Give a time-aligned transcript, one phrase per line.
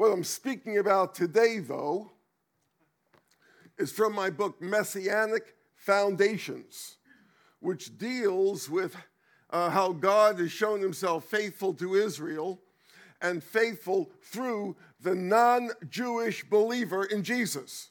[0.00, 2.10] What I'm speaking about today, though,
[3.76, 6.96] is from my book, Messianic Foundations,
[7.58, 8.96] which deals with
[9.50, 12.62] uh, how God has shown himself faithful to Israel
[13.20, 17.90] and faithful through the non Jewish believer in Jesus.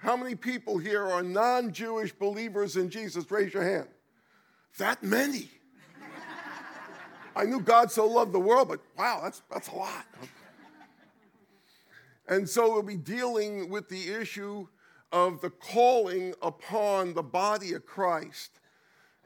[0.00, 3.30] How many people here are non Jewish believers in Jesus?
[3.30, 3.88] Raise your hand.
[4.76, 5.48] That many.
[7.34, 10.04] I knew God so loved the world, but wow, that's, that's a lot.
[12.26, 14.66] And so we'll be dealing with the issue
[15.12, 18.60] of the calling upon the body of Christ.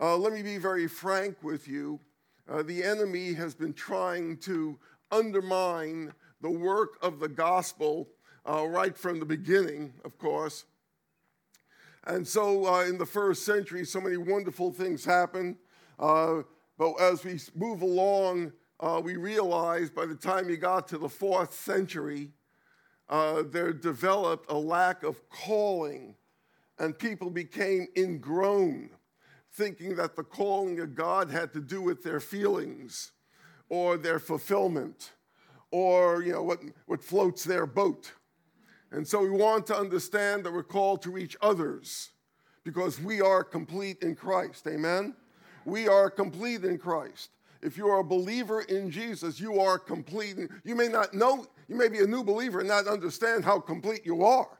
[0.01, 2.01] Uh, let me be very frank with you.
[2.49, 4.79] Uh, the enemy has been trying to
[5.11, 8.09] undermine the work of the gospel
[8.49, 10.65] uh, right from the beginning, of course.
[12.05, 15.57] And so uh, in the first century, so many wonderful things happened.
[15.99, 16.43] Uh,
[16.79, 21.09] but as we move along, uh, we realize by the time you got to the
[21.09, 22.31] fourth century,
[23.09, 26.15] uh, there developed a lack of calling,
[26.79, 28.91] and people became ingrown,
[29.53, 33.13] thinking that the calling of God had to do with their feelings
[33.69, 35.13] or their fulfillment
[35.71, 38.13] or you know what, what floats their boat.
[38.91, 42.11] And so we want to understand that we're called to reach others
[42.65, 44.67] because we are complete in Christ.
[44.67, 45.15] Amen?
[45.65, 47.31] We are complete in Christ.
[47.61, 50.37] If you are a believer in Jesus, you are complete.
[50.65, 54.05] You may not know, you may be a new believer and not understand how complete
[54.05, 54.59] you are.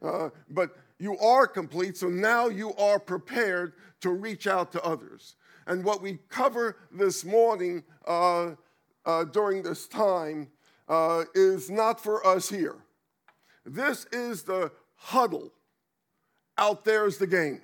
[0.00, 5.34] Uh, but you are complete, so now you are prepared to reach out to others.
[5.66, 8.52] And what we cover this morning uh,
[9.04, 10.48] uh, during this time
[10.88, 12.76] uh, is not for us here.
[13.66, 15.52] This is the huddle.
[16.56, 17.60] Out there is the game.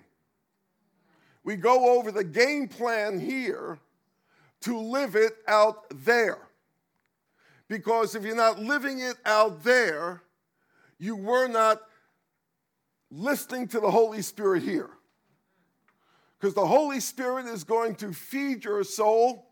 [1.42, 3.78] We go over the game plan here
[4.62, 6.38] to live it out there.
[7.68, 10.22] Because if you're not living it out there,
[10.98, 11.80] you were not
[13.10, 14.90] listening to the Holy Spirit here.
[16.38, 19.46] Because the Holy Spirit is going to feed your soul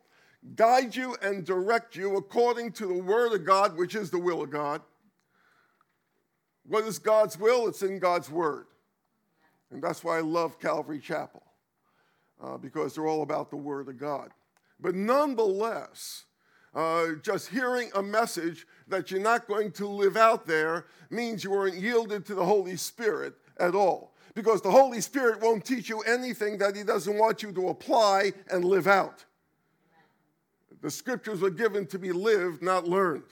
[0.57, 4.43] guide you and direct you according to the Word of God, which is the will
[4.43, 4.83] of God.
[6.67, 7.69] What is God's will?
[7.69, 8.67] It's in God's Word.
[9.71, 11.43] And that's why I love Calvary Chapel,
[12.43, 14.31] uh, because they're all about the Word of God.
[14.79, 16.25] But nonetheless,
[16.75, 21.51] uh, just hearing a message that you're not going to live out there means you
[21.51, 24.15] weren't yielded to the Holy Spirit at all.
[24.35, 28.33] Because the Holy Spirit won't teach you anything that He doesn't want you to apply
[28.51, 29.25] and live out.
[30.81, 33.25] The scriptures were given to be lived, not learned.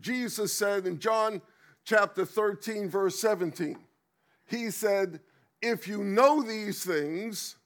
[0.00, 1.42] Jesus said in John
[1.84, 3.76] chapter 13, verse 17,
[4.46, 5.20] He said,
[5.60, 7.56] If you know these things,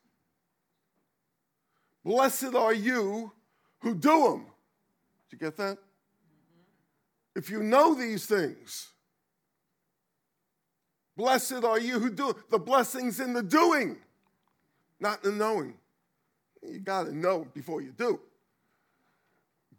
[2.02, 3.32] blessed are you
[3.80, 4.46] who do them.
[5.34, 5.78] You get that?
[5.78, 7.34] Mm-hmm.
[7.34, 8.92] If you know these things,
[11.16, 13.96] blessed are you who do the blessings in the doing,
[15.00, 15.74] not in the knowing.
[16.62, 18.20] You got to know before you do.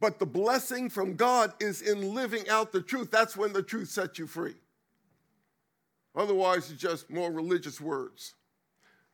[0.02, 3.10] But the blessing from God is in living out the truth.
[3.10, 4.56] That's when the truth sets you free.
[6.18, 8.34] Otherwise, it's just more religious words.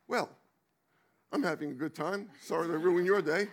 [0.08, 0.28] Well,
[1.30, 2.30] I'm having a good time.
[2.40, 3.46] Sorry to ruin your day.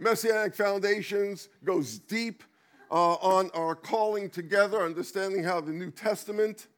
[0.00, 2.42] Messianic Foundations goes deep
[2.90, 6.68] uh, on our calling together, understanding how the New Testament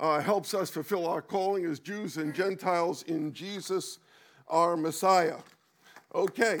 [0.00, 4.00] uh, helps us fulfill our calling as Jews and Gentiles in Jesus,
[4.48, 5.36] our Messiah.
[6.12, 6.60] Okay.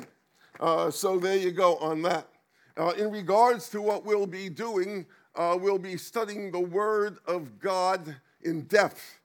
[0.60, 2.28] Uh, so there you go on that.
[2.76, 7.58] Uh, in regards to what we'll be doing, uh, we'll be studying the Word of
[7.58, 9.18] God in depth.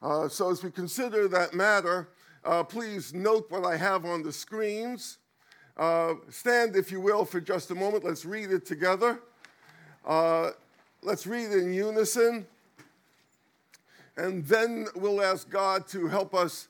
[0.00, 2.08] Uh, so as we consider that matter,
[2.68, 5.18] please note what I have on the screens.
[5.76, 8.04] Uh, stand, if you will, for just a moment.
[8.04, 9.20] Let's read it together.
[11.02, 12.46] let's read in unison.
[14.16, 16.68] And then we'll ask God to help us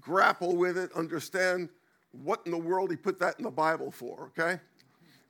[0.00, 1.68] grapple with it, understand
[2.22, 4.60] what in the world he put that in the Bible for, okay?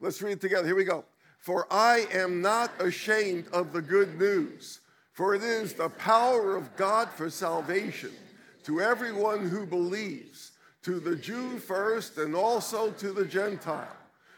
[0.01, 0.67] Let's read it together.
[0.67, 1.05] Here we go.
[1.39, 4.81] For I am not ashamed of the good news,
[5.13, 8.13] for it is the power of God for salvation
[8.65, 10.53] to everyone who believes,
[10.89, 13.95] to the Jew first and also to the Gentile.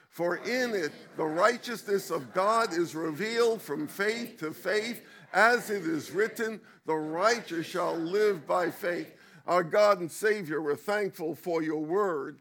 [0.08, 5.00] For in it the righteousness of God is revealed from faith to faith,
[5.32, 9.14] as it is written, the righteous shall live by faith.
[9.47, 12.41] Our God and Savior, we're thankful for your word,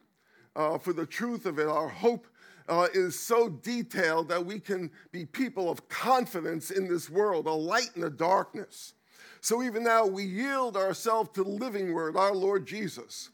[0.55, 1.67] uh, for the truth of it.
[1.67, 2.25] Our hope
[2.67, 7.51] uh, is so detailed that we can be people of confidence in this world, a
[7.51, 8.93] light in the darkness.
[9.39, 13.29] So even now, we yield ourselves to the living word, our Lord Jesus.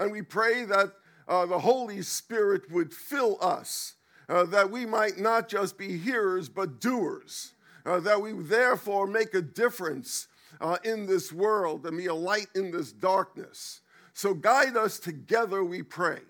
[0.00, 0.92] And we pray that
[1.28, 3.94] uh, the Holy Spirit would fill us
[4.30, 7.52] uh, that we might not just be hearers, but doers,
[7.84, 10.28] uh, that we therefore make a difference
[10.60, 13.80] uh, in this world and be a light in this darkness.
[14.14, 16.20] So guide us together, we pray,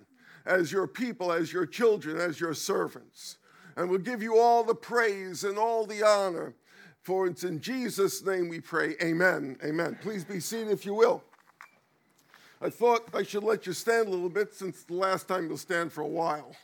[0.47, 3.37] as your people, as your children, as your servants.
[3.77, 6.55] And we'll give you all the praise and all the honor.
[7.03, 8.95] For it's in Jesus' name we pray.
[9.03, 9.57] Amen.
[9.65, 9.99] Amen.
[10.03, 11.23] Please be seated if you will.
[12.63, 15.57] I thought I should let you stand a little bit since the last time you'll
[15.57, 16.55] stand for a while.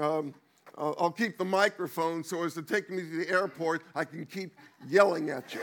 [0.00, 0.34] Um,
[0.76, 4.54] I'll keep the microphone so as to take me to the airport, I can keep
[4.88, 5.60] yelling at you.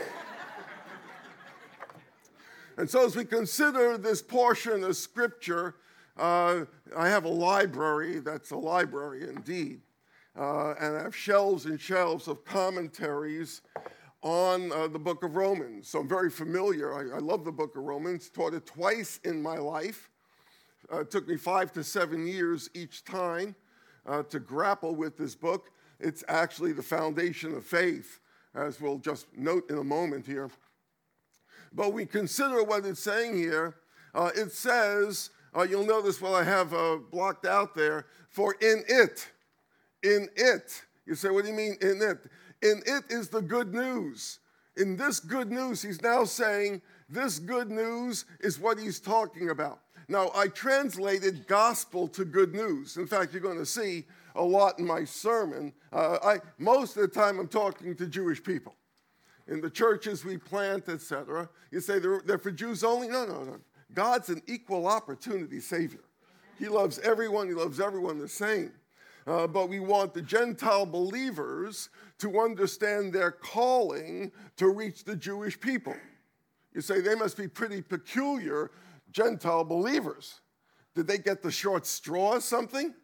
[2.76, 5.76] and so, as we consider this portion of Scripture,
[6.16, 6.66] uh,
[6.96, 9.80] I have a library that's a library indeed.
[10.38, 13.62] Uh, and I have shelves and shelves of commentaries
[14.26, 15.86] on uh, the book of Romans.
[15.86, 16.92] So I'm very familiar.
[16.92, 20.10] I, I, love the book of Romans, taught it twice in my life.
[20.92, 23.54] Uh, it took me five to seven years each time
[24.04, 25.70] uh, to grapple with this book.
[26.00, 28.18] It's actually the foundation of faith,
[28.52, 30.50] as we'll just note in a moment here.
[31.72, 33.76] But we consider what it's saying here.
[34.12, 38.82] Uh, it says, uh, you'll notice what I have uh, blocked out there, for in
[38.88, 39.28] it,
[40.02, 40.82] in it.
[41.06, 42.26] You say, what do you mean in it?
[42.62, 44.40] In it is the good news.
[44.76, 49.80] In this good news, he's now saying this good news is what he's talking about.
[50.08, 52.96] Now, I translated gospel to good news.
[52.96, 54.04] In fact, you're going to see
[54.36, 55.72] a lot in my sermon.
[55.92, 58.76] Uh, I, most of the time, I'm talking to Jewish people.
[59.48, 63.08] In the churches we plant, etc., you say they're, they're for Jews only?
[63.08, 63.58] No, no, no.
[63.94, 66.00] God's an equal opportunity Savior.
[66.58, 68.72] He loves everyone, He loves everyone the same.
[69.26, 75.58] Uh, but we want the Gentile believers to understand their calling to reach the Jewish
[75.58, 75.94] people.
[76.72, 78.70] You say they must be pretty peculiar
[79.10, 80.40] Gentile believers.
[80.94, 82.94] Did they get the short straw or something?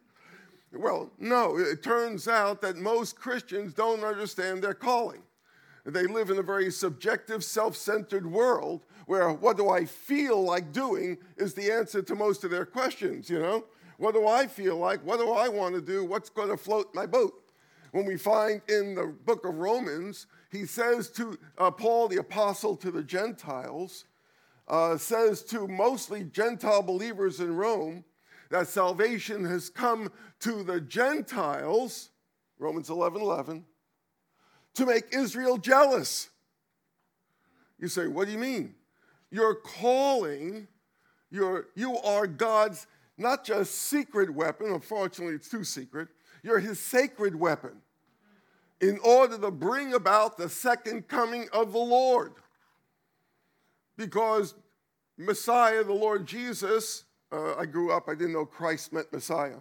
[0.73, 1.59] Well, no.
[1.59, 5.23] It turns out that most Christians don't understand their calling.
[5.85, 10.73] They live in a very subjective, self centered world where what do I feel like
[10.73, 13.65] doing is the answer to most of their questions, you know?
[13.99, 15.05] What do I feel like?
[15.05, 16.05] What do I want to do?
[16.05, 17.42] What's going to float my boat?
[17.93, 22.75] When we find in the book of Romans, he says to uh, Paul, the apostle
[22.79, 24.07] to the Gentiles,
[24.67, 28.05] uh, says to mostly Gentile believers in Rome
[28.51, 30.11] that salvation has come
[30.41, 32.11] to the Gentiles,
[32.59, 33.65] Romans 11 11,
[34.75, 36.31] to make Israel jealous.
[37.79, 38.75] You say, what do you mean?
[39.31, 40.67] You're calling,
[41.31, 42.87] you're, you are God's
[43.19, 46.09] not just secret weapon, unfortunately, it's too secret,
[46.43, 47.73] you're his sacred weapon
[48.81, 52.33] in order to bring about the second coming of the Lord.
[53.97, 54.55] Because
[55.17, 59.59] Messiah, the Lord Jesus, uh, I grew up, I didn't know Christ meant Messiah.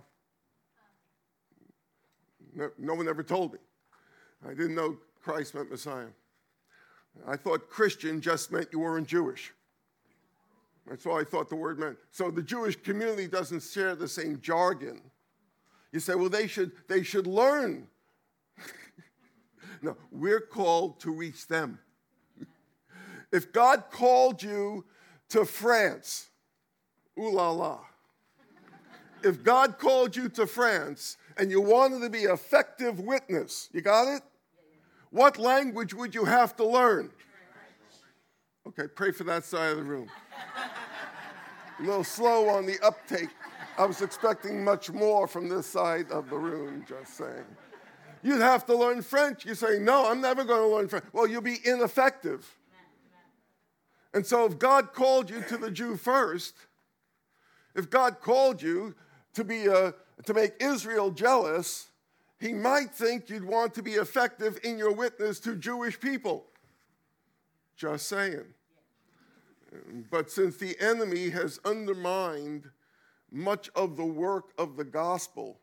[2.55, 3.59] No, no one ever told me.
[4.45, 6.07] I didn't know Christ meant Messiah.
[7.27, 9.53] I thought Christian just meant you weren't Jewish.
[10.87, 11.97] That's all I thought the word meant.
[12.09, 15.01] So the Jewish community doesn't share the same jargon.
[15.91, 17.87] You say, well, they should, they should learn.
[19.81, 21.79] no, we're called to reach them.
[23.31, 24.85] if God called you
[25.29, 26.29] to France,
[27.19, 27.79] ooh la la.
[29.23, 34.07] if God called you to France and you wanted to be effective witness, you got
[34.07, 34.21] it?
[35.09, 37.11] What language would you have to learn?
[38.65, 40.09] Okay, pray for that side of the room
[41.81, 43.29] a little slow on the uptake.
[43.81, 47.45] I was expecting much more from this side of the room, just saying.
[48.21, 49.43] You'd have to learn French.
[49.43, 51.05] You say, No, I'm never going to learn French.
[51.11, 52.59] Well, you'll be ineffective.
[54.13, 56.53] And so, if God called you to the Jew first,
[57.73, 58.93] if God called you
[59.33, 59.95] to, be a,
[60.25, 61.87] to make Israel jealous,
[62.39, 66.45] he might think you'd want to be effective in your witness to Jewish people.
[67.75, 68.45] Just saying.
[70.11, 72.69] But since the enemy has undermined
[73.31, 75.59] much of the work of the gospel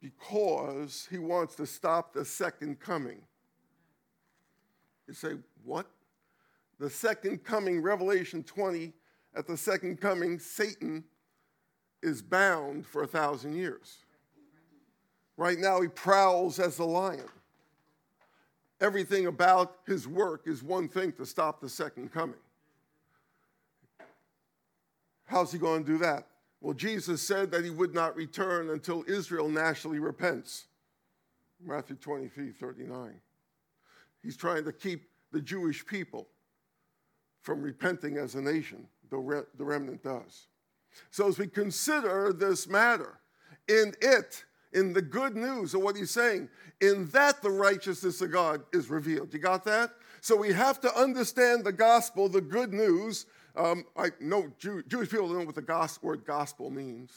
[0.00, 3.20] because he wants to stop the second coming.
[5.06, 5.86] You say, what?
[6.78, 8.92] The second coming, Revelation 20,
[9.34, 11.04] at the second coming, Satan
[12.02, 13.98] is bound for a thousand years.
[15.36, 17.28] Right now, he prowls as a lion.
[18.80, 22.36] Everything about his work is one thing to stop the second coming.
[25.24, 26.26] How's he going to do that?
[26.64, 30.64] Well, Jesus said that he would not return until Israel nationally repents.
[31.62, 33.20] Matthew 23 39.
[34.22, 36.26] He's trying to keep the Jewish people
[37.42, 40.46] from repenting as a nation, the, re- the remnant does.
[41.10, 43.20] So, as we consider this matter,
[43.68, 44.42] in it
[44.72, 46.48] in the good news of what he's saying.
[46.80, 49.32] In that the righteousness of God is revealed.
[49.32, 49.90] You got that?
[50.20, 53.26] So we have to understand the gospel, the good news.
[53.56, 57.12] Um, I know Jew, Jewish people know what the gospel, word gospel means.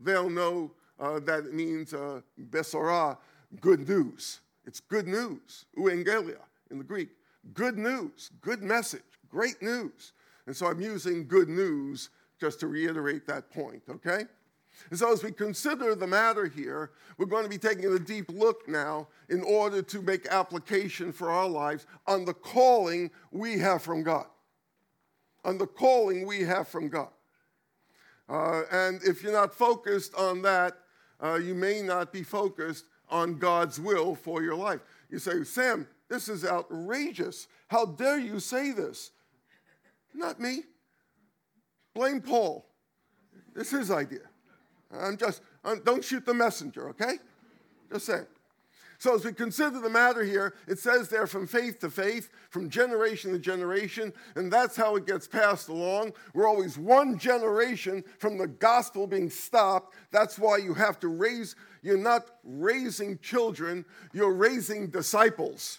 [0.00, 2.20] They'll know uh, that it means uh,
[2.50, 3.18] besorah,
[3.60, 4.40] good news.
[4.64, 7.08] It's good news, euangelia in the Greek.
[7.54, 10.12] Good news, good message, great news.
[10.46, 12.10] And so I'm using good news
[12.40, 14.24] just to reiterate that point, okay?
[14.90, 18.30] And so, as we consider the matter here, we're going to be taking a deep
[18.30, 23.82] look now in order to make application for our lives on the calling we have
[23.82, 24.26] from God.
[25.44, 27.08] On the calling we have from God.
[28.28, 30.74] Uh, and if you're not focused on that,
[31.22, 34.80] uh, you may not be focused on God's will for your life.
[35.10, 37.46] You say, Sam, this is outrageous.
[37.68, 39.12] How dare you say this?
[40.14, 40.62] Not me.
[41.94, 42.66] Blame Paul.
[43.56, 44.20] It's his idea.
[44.92, 47.14] I'm just, I'm, don't shoot the messenger, okay?
[47.90, 48.26] Just saying.
[49.00, 52.68] So, as we consider the matter here, it says there from faith to faith, from
[52.68, 56.14] generation to generation, and that's how it gets passed along.
[56.34, 59.94] We're always one generation from the gospel being stopped.
[60.10, 65.78] That's why you have to raise, you're not raising children, you're raising disciples.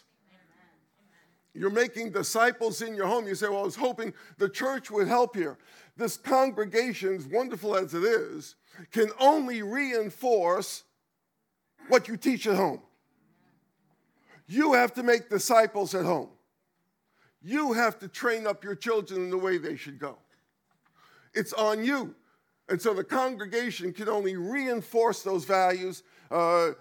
[1.53, 3.27] You're making disciples in your home.
[3.27, 5.57] You say, Well, I was hoping the church would help here.
[5.97, 8.55] This congregation, as wonderful as it is,
[8.91, 10.83] can only reinforce
[11.89, 12.79] what you teach at home.
[14.49, 16.29] You have to make disciples at home.
[17.41, 20.17] You have to train up your children in the way they should go.
[21.33, 22.15] It's on you.
[22.67, 26.03] And so the congregation can only reinforce those values.
[26.29, 26.71] Uh,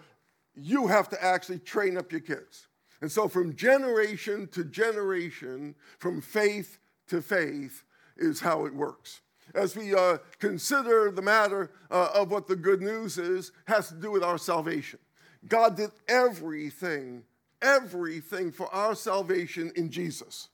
[0.56, 2.66] you have to actually train up your kids.
[3.00, 7.84] And so, from generation to generation, from faith to faith,
[8.16, 9.20] is how it works
[9.54, 13.94] as we uh, consider the matter uh, of what the good news is, has to
[13.94, 14.98] do with our salvation.
[15.46, 17.22] God did everything,
[17.62, 20.48] everything for our salvation in Jesus.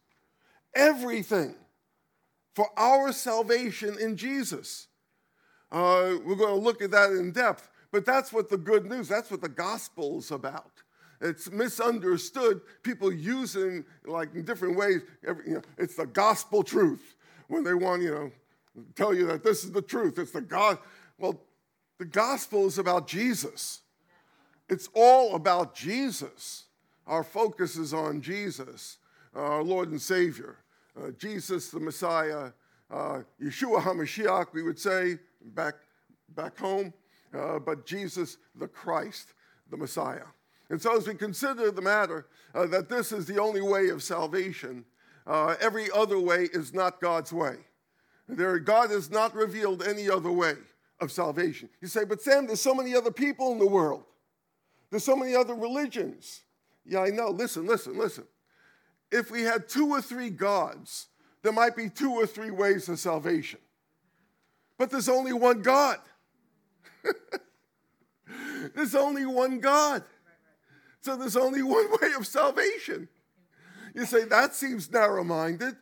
[0.75, 1.55] Everything
[2.55, 4.89] for our salvation in Jesus.
[5.71, 9.09] Uh, we're going to look at that in depth, but that's what the good news,
[9.09, 10.83] that's what the gospel is about.
[11.21, 12.61] It's misunderstood.
[12.83, 15.01] People using like in different ways.
[15.27, 17.17] Every, you know, it's the gospel truth
[17.49, 18.31] when they want, you know,
[18.95, 20.19] tell you that this is the truth.
[20.19, 20.79] It's the God.
[21.19, 21.41] Well,
[21.99, 23.81] the gospel is about Jesus.
[24.69, 26.64] It's all about Jesus.
[27.07, 28.99] Our focus is on Jesus,
[29.35, 30.59] our Lord and Savior.
[30.97, 32.51] Uh, Jesus, the Messiah,
[32.91, 35.19] uh, Yeshua HaMashiach, we would say
[35.55, 35.75] back,
[36.35, 36.93] back home,
[37.37, 39.35] uh, but Jesus, the Christ,
[39.71, 40.27] the Messiah.
[40.71, 44.03] And so, as we consider the matter uh, that this is the only way of
[44.03, 44.85] salvation,
[45.27, 47.57] uh, every other way is not God's way.
[48.29, 50.55] There, God has not revealed any other way
[51.01, 51.69] of salvation.
[51.81, 54.05] You say, but Sam, there's so many other people in the world.
[54.91, 56.41] There's so many other religions.
[56.87, 57.31] Yeah, I know.
[57.31, 58.25] Listen, listen, listen.
[59.11, 61.09] If we had two or three gods,
[61.43, 63.61] there might be two or three ways of salvation.
[64.79, 65.99] But there's only one God.
[68.75, 70.03] there's only one God.
[71.01, 73.09] So there's only one way of salvation.
[73.95, 75.77] You say, that seems narrow minded.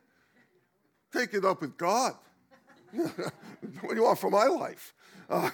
[1.13, 2.15] Take it up with God.
[2.93, 4.95] what do you want for my life?
[5.31, 5.49] Uh,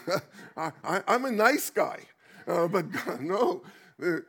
[0.57, 2.01] I, am a nice guy,
[2.47, 2.87] uh, but
[3.21, 3.63] no,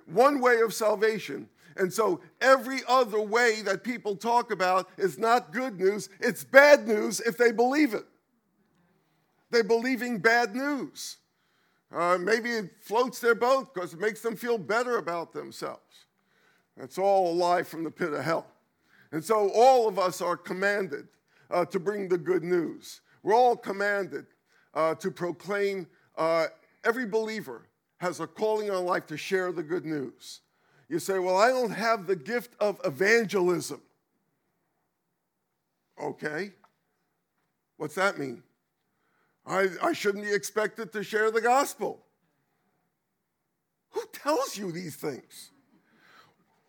[0.05, 1.47] one way of salvation.
[1.77, 6.87] And so every other way that people talk about is not good news, it's bad
[6.87, 8.05] news if they believe it.
[9.51, 11.17] They're believing bad news.
[11.91, 16.05] Uh, maybe it floats their boat because it makes them feel better about themselves.
[16.77, 18.47] That's all a lie from the pit of hell.
[19.11, 21.07] And so all of us are commanded
[21.49, 23.01] uh, to bring the good news.
[23.23, 24.27] We're all commanded
[24.75, 26.47] uh, to proclaim, uh,
[26.83, 27.68] every believer
[27.99, 30.41] has a calling on life to share the good news.
[30.87, 33.81] You say, Well, I don't have the gift of evangelism.
[36.01, 36.51] Okay.
[37.77, 38.43] What's that mean?
[39.45, 42.03] I, I shouldn't be expected to share the gospel.
[43.91, 45.51] Who tells you these things?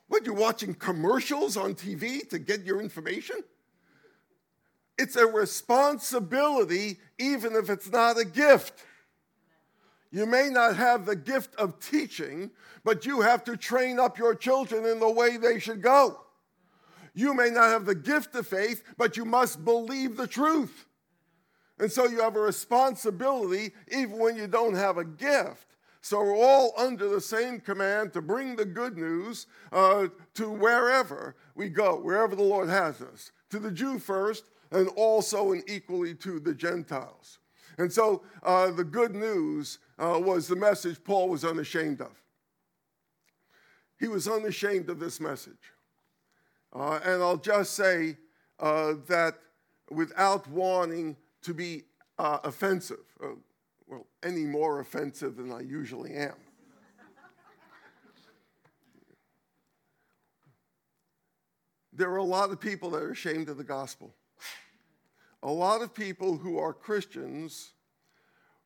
[0.09, 3.37] What, you're watching commercials on TV to get your information?
[4.99, 8.85] It's a responsibility, even if it's not a gift.
[10.11, 12.51] You may not have the gift of teaching,
[12.85, 16.21] but you have to train up your children in the way they should go.
[17.15, 20.87] You may not have the gift of faith, but you must believe the truth.
[21.79, 25.67] And so you have a responsibility even when you don't have a gift.
[26.03, 31.37] So we're all under the same command to bring the good news uh, to wherever
[31.55, 33.33] we go, wherever the Lord has us.
[33.51, 37.39] To the Jew first, and also and equally to the Gentiles.
[37.79, 42.13] And so uh, the good news uh, was the message Paul was unashamed of.
[43.99, 45.73] He was unashamed of this message.
[46.73, 48.17] Uh, and I'll just say
[48.59, 49.35] uh, that
[49.91, 51.85] without wanting to be
[52.19, 53.29] uh, offensive, uh,
[53.87, 56.35] well, any more offensive than I usually am.
[61.93, 64.15] there are a lot of people that are ashamed of the gospel.
[65.43, 67.73] A lot of people who are Christians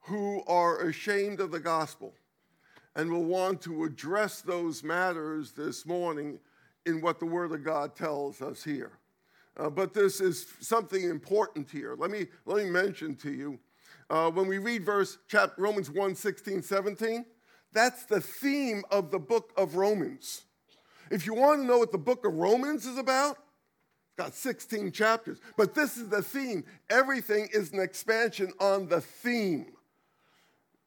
[0.04, 2.12] who are ashamed of the gospel
[2.96, 6.38] and will want to address those matters this morning
[6.86, 8.92] in what the Word of God tells us here.
[9.56, 11.94] Uh, but this is something important here.
[11.96, 13.58] Let me, let me mention to you
[14.10, 17.24] uh, when we read verse chapter, Romans 1 16, 17,
[17.72, 20.42] that's the theme of the book of Romans.
[21.10, 23.36] If you want to know what the book of Romans is about,
[24.06, 25.38] it's got 16 chapters.
[25.56, 26.64] But this is the theme.
[26.90, 29.73] Everything is an expansion on the theme.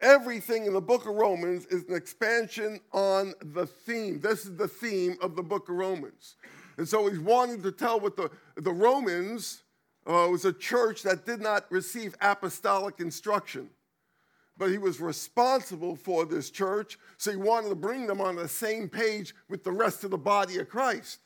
[0.01, 4.19] Everything in the book of Romans is an expansion on the theme.
[4.21, 6.35] This is the theme of the book of Romans.
[6.77, 9.63] And so he's wanting to tell what the, the Romans
[10.05, 13.71] uh, was a church that did not receive apostolic instruction,
[14.55, 16.99] but he was responsible for this church.
[17.17, 20.17] So he wanted to bring them on the same page with the rest of the
[20.17, 21.19] body of Christ.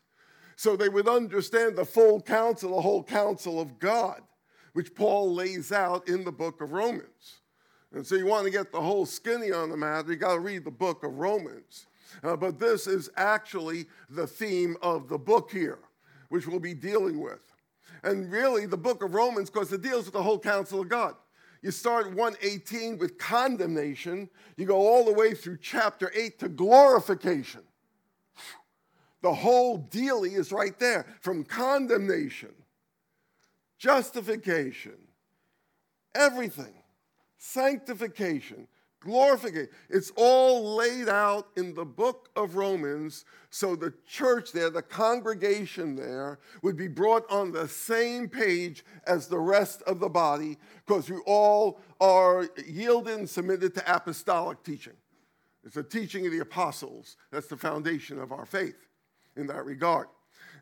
[0.55, 4.21] So they would understand the full counsel, the whole counsel of God,
[4.71, 7.40] which Paul lays out in the book of Romans.
[7.93, 10.39] And so you want to get the whole skinny on the matter, you got to
[10.39, 11.87] read the book of Romans.
[12.23, 15.79] Uh, but this is actually the theme of the book here,
[16.29, 17.41] which we'll be dealing with.
[18.03, 21.15] And really, the book of Romans, because it deals with the whole counsel of God.
[21.61, 27.61] You start 118 with condemnation, you go all the way through chapter 8 to glorification.
[29.21, 32.53] The whole dealy is right there from condemnation,
[33.77, 34.97] justification,
[36.15, 36.80] everything
[37.41, 38.67] sanctification,
[38.99, 39.67] glorification.
[39.89, 45.95] It's all laid out in the book of Romans so the church there, the congregation
[45.95, 51.09] there, would be brought on the same page as the rest of the body because
[51.09, 54.93] we all are yielded and submitted to apostolic teaching.
[55.63, 57.17] It's the teaching of the apostles.
[57.31, 58.87] That's the foundation of our faith
[59.35, 60.07] in that regard.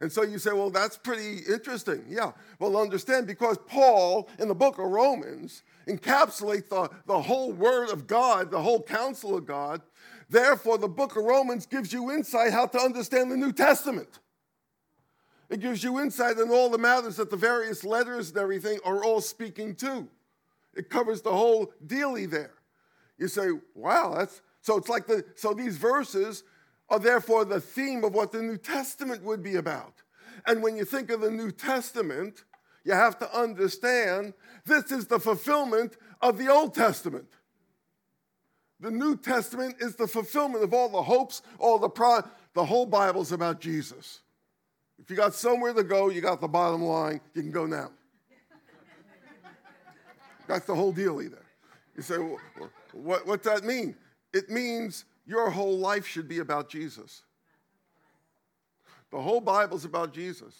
[0.01, 2.05] And so you say, well, that's pretty interesting.
[2.07, 2.31] Yeah.
[2.59, 8.07] Well, understand because Paul in the book of Romans encapsulates the, the whole word of
[8.07, 9.81] God, the whole counsel of God.
[10.29, 14.19] Therefore, the book of Romans gives you insight how to understand the New Testament.
[15.49, 19.03] It gives you insight in all the matters that the various letters and everything are
[19.03, 20.07] all speaking to.
[20.75, 22.53] It covers the whole dealy there.
[23.17, 26.43] You say, wow, that's so it's like the so these verses
[26.89, 30.01] are therefore the theme of what the New Testament would be about.
[30.45, 32.43] And when you think of the New Testament,
[32.83, 34.33] you have to understand
[34.65, 37.27] this is the fulfillment of the Old Testament.
[38.79, 42.23] The New Testament is the fulfillment of all the hopes, all the pro-
[42.53, 44.21] the whole Bible's about Jesus.
[44.97, 47.91] If you got somewhere to go, you got the bottom line, you can go now.
[50.47, 51.45] That's the whole deal either.
[51.95, 52.39] You say, well,
[52.93, 53.95] what, what's that mean?
[54.33, 57.23] It means your whole life should be about Jesus.
[59.11, 60.53] The whole Bible's about Jesus.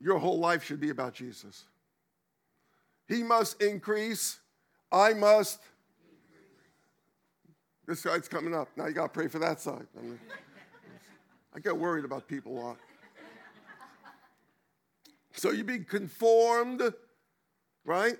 [0.00, 1.64] Your whole life should be about Jesus.
[3.08, 4.38] He must increase,
[4.92, 5.60] I must.
[7.86, 8.68] This side's coming up.
[8.76, 9.86] Now you got to pray for that side.
[9.98, 10.20] I, mean,
[11.54, 12.76] I get worried about people a lot.
[15.32, 16.82] So you be conformed,
[17.84, 18.16] right?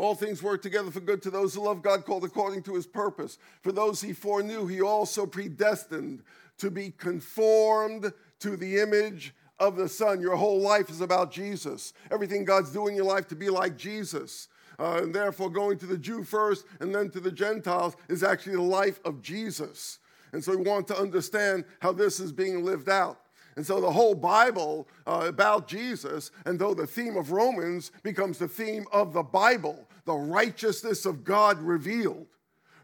[0.00, 2.86] All things work together for good to those who love God, called according to his
[2.86, 3.36] purpose.
[3.60, 6.22] For those he foreknew, he also predestined
[6.56, 10.22] to be conformed to the image of the Son.
[10.22, 11.92] Your whole life is about Jesus.
[12.10, 14.48] Everything God's doing in your life to be like Jesus.
[14.78, 18.56] Uh, and therefore, going to the Jew first and then to the Gentiles is actually
[18.56, 19.98] the life of Jesus.
[20.32, 23.20] And so we want to understand how this is being lived out.
[23.56, 28.38] And so the whole Bible uh, about Jesus, and though the theme of Romans becomes
[28.38, 32.26] the theme of the Bible, the righteousness of God revealed.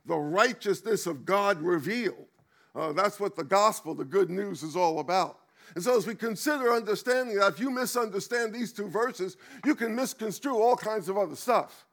[0.07, 2.27] The righteousness of God revealed.
[2.75, 5.39] Uh, that's what the gospel, the good news, is all about.
[5.75, 9.95] And so, as we consider understanding that, if you misunderstand these two verses, you can
[9.95, 11.87] misconstrue all kinds of other stuff.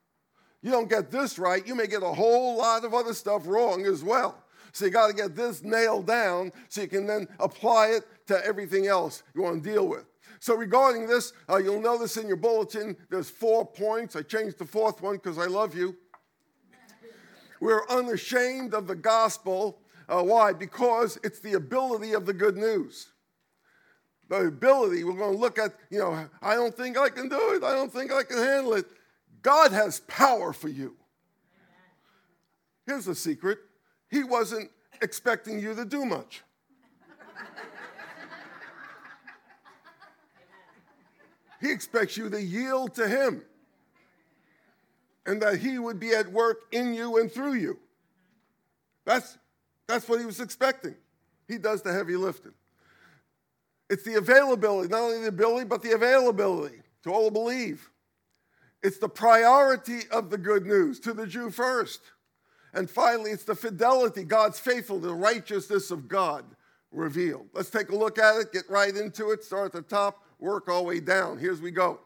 [0.62, 3.86] You don't get this right, you may get a whole lot of other stuff wrong
[3.86, 4.44] as well.
[4.74, 8.46] So, you got to get this nailed down so you can then apply it to
[8.46, 10.06] everything else you want to deal with.
[10.40, 14.16] So, regarding this, uh, you'll notice in your bulletin there's four points.
[14.16, 15.96] I changed the fourth one because I love you.
[17.60, 19.80] We're unashamed of the gospel.
[20.10, 20.52] Uh, why?
[20.52, 23.08] Because it's the ability of the good news.
[24.28, 27.54] The ability, we're going to look at, you know, I don't think I can do
[27.54, 27.64] it.
[27.64, 28.86] I don't think I can handle it.
[29.42, 30.96] God has power for you.
[32.86, 33.60] Here's the secret
[34.10, 34.70] He wasn't
[35.02, 36.44] expecting you to do much.
[41.64, 43.42] He expects you to yield to Him
[45.26, 47.80] and that He would be at work in you and through you.
[49.06, 49.38] That's,
[49.88, 50.96] that's what He was expecting.
[51.48, 52.52] He does the heavy lifting.
[53.90, 57.90] It's the availability, not only the ability, but the availability to all who believe.
[58.82, 62.02] It's the priority of the good news to the Jew first.
[62.74, 66.44] And finally, it's the fidelity, God's faithfulness, the righteousness of God
[66.92, 67.48] revealed.
[67.54, 70.68] Let's take a look at it, get right into it, start at the top, work
[70.68, 71.40] all the way down.
[71.40, 72.00] Here's we go.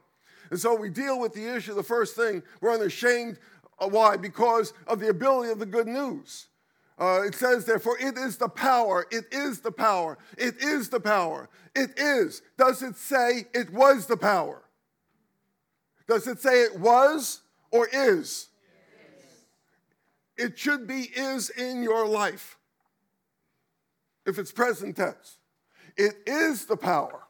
[0.50, 1.74] And so we deal with the issue.
[1.74, 3.40] The first thing, we're unashamed.
[3.80, 4.16] Why?
[4.16, 6.48] Because of the ability of the good news.
[7.00, 9.06] Uh, it says, therefore, it is the power.
[9.12, 10.18] It is the power.
[10.38, 11.50] It is the power.
[11.76, 12.42] It is.
[12.58, 14.64] Does it say it was the power?
[16.08, 18.48] Does it say it was or is?
[20.38, 22.58] It should be is in your life.
[24.26, 25.38] If it's present tense,
[25.96, 27.27] it is the power.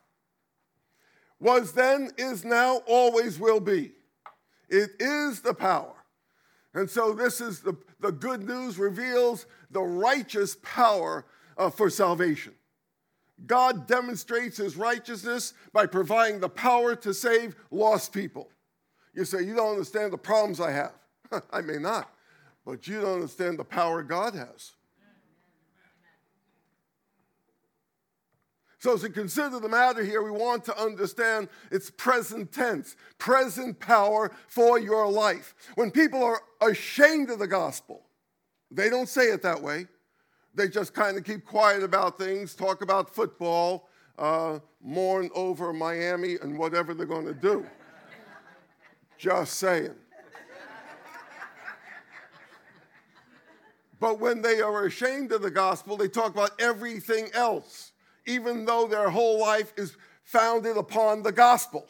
[1.39, 3.91] Was then, is now, always will be.
[4.69, 5.93] It is the power.
[6.73, 11.25] And so, this is the, the good news reveals the righteous power
[11.57, 12.53] uh, for salvation.
[13.45, 18.49] God demonstrates his righteousness by providing the power to save lost people.
[19.13, 20.93] You say, You don't understand the problems I have.
[21.51, 22.11] I may not,
[22.65, 24.73] but you don't understand the power God has.
[28.79, 33.79] So, as we consider the matter here, we want to understand its present tense, present
[33.79, 35.55] power for your life.
[35.75, 38.03] When people are ashamed of the gospel,
[38.69, 39.87] they don't say it that way.
[40.53, 46.35] They just kind of keep quiet about things, talk about football, uh, mourn over Miami,
[46.41, 47.65] and whatever they're going to do.
[49.17, 49.95] just saying.
[53.99, 57.93] But when they are ashamed of the gospel, they talk about everything else
[58.27, 61.87] even though their whole life is founded upon the gospel.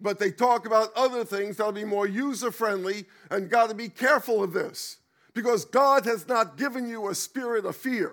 [0.00, 3.88] But they talk about other things that'll be more user friendly, and got to be
[3.88, 4.98] careful of this
[5.34, 8.12] because God has not given you a spirit of fear,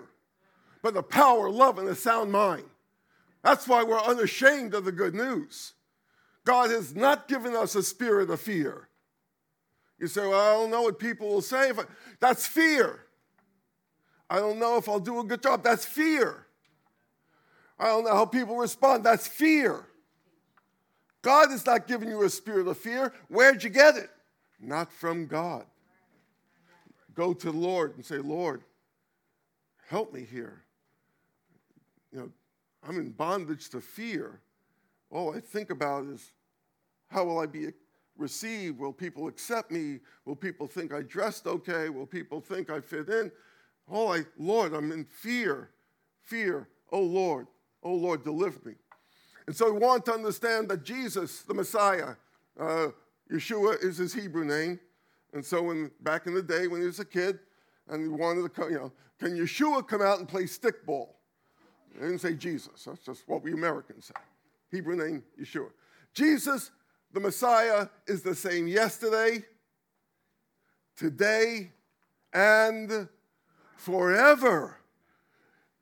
[0.81, 2.65] but a power, love, and a sound mind.
[3.43, 5.73] That's why we're unashamed of the good news.
[6.45, 8.89] God has not given us a spirit of fear.
[9.99, 11.71] You say, Well, I don't know what people will say.
[12.19, 13.01] That's fear.
[14.29, 15.63] I don't know if I'll do a good job.
[15.63, 16.44] That's fear.
[17.77, 19.03] I don't know how people respond.
[19.03, 19.85] That's fear.
[21.21, 23.11] God is not giving you a spirit of fear.
[23.27, 24.09] Where'd you get it?
[24.59, 25.65] Not from God.
[27.13, 28.61] Go to the Lord and say, Lord,
[29.87, 30.61] help me here.
[32.11, 32.29] You know,
[32.87, 34.39] I'm in bondage to fear.
[35.09, 36.31] All I think about is
[37.07, 37.69] how will I be
[38.17, 38.79] received?
[38.79, 39.99] Will people accept me?
[40.25, 41.89] Will people think I dressed okay?
[41.89, 43.31] Will people think I fit in?
[43.89, 45.69] Oh, I, Lord, I'm in fear.
[46.23, 46.67] Fear.
[46.91, 47.47] Oh, Lord.
[47.85, 48.73] Oh Lord, deliver me.
[49.45, 52.15] And so we want to understand that Jesus, the Messiah,
[52.59, 52.87] uh,
[53.31, 54.79] Yeshua is his Hebrew name.
[55.33, 57.39] And so when back in the day when he was a kid
[57.87, 61.09] and he wanted to come, you know, can Yeshua come out and play stickball?
[61.93, 62.83] They didn't say Jesus.
[62.85, 64.13] That's just what we Americans say.
[64.71, 65.69] Hebrew name, Yeshua.
[66.13, 66.71] Jesus,
[67.13, 69.45] the Messiah, is the same yesterday,
[70.97, 71.71] today,
[72.33, 73.07] and
[73.77, 74.77] forever.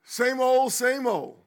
[0.03, 1.42] Same old, same old.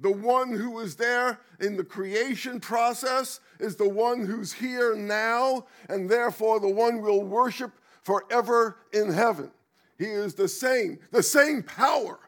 [0.00, 5.66] The one who was there in the creation process is the one who's here now,
[5.88, 9.50] and therefore the one we'll worship forever in heaven.
[9.98, 12.18] He is the same, the same power,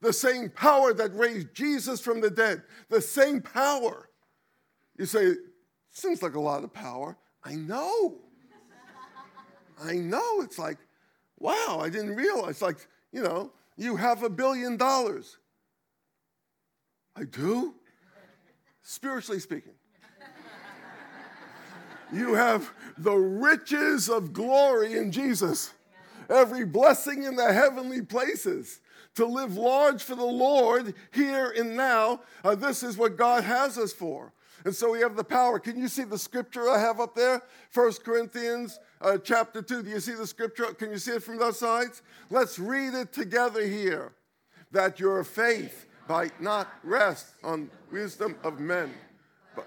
[0.00, 4.08] the same power that raised Jesus from the dead, the same power.
[4.96, 5.34] You say,
[5.90, 7.18] seems like a lot of power.
[7.42, 8.18] I know.
[9.82, 10.42] I know.
[10.42, 10.78] It's like,
[11.40, 12.62] wow, I didn't realize.
[12.62, 15.38] Like, you know, you have a billion dollars.
[17.20, 17.74] I do?
[18.82, 19.74] Spiritually speaking.
[22.12, 25.72] You have the riches of glory in Jesus,
[26.28, 28.80] every blessing in the heavenly places.
[29.16, 33.76] To live large for the Lord here and now, uh, this is what God has
[33.76, 34.32] us for.
[34.64, 35.58] And so we have the power.
[35.58, 37.42] Can you see the scripture I have up there?
[37.70, 39.82] First Corinthians uh, chapter 2.
[39.82, 40.66] Do you see the scripture?
[40.74, 42.02] Can you see it from those sides?
[42.30, 44.12] Let's read it together here.
[44.70, 48.92] That your faith might not rest on wisdom of men.
[49.54, 49.64] But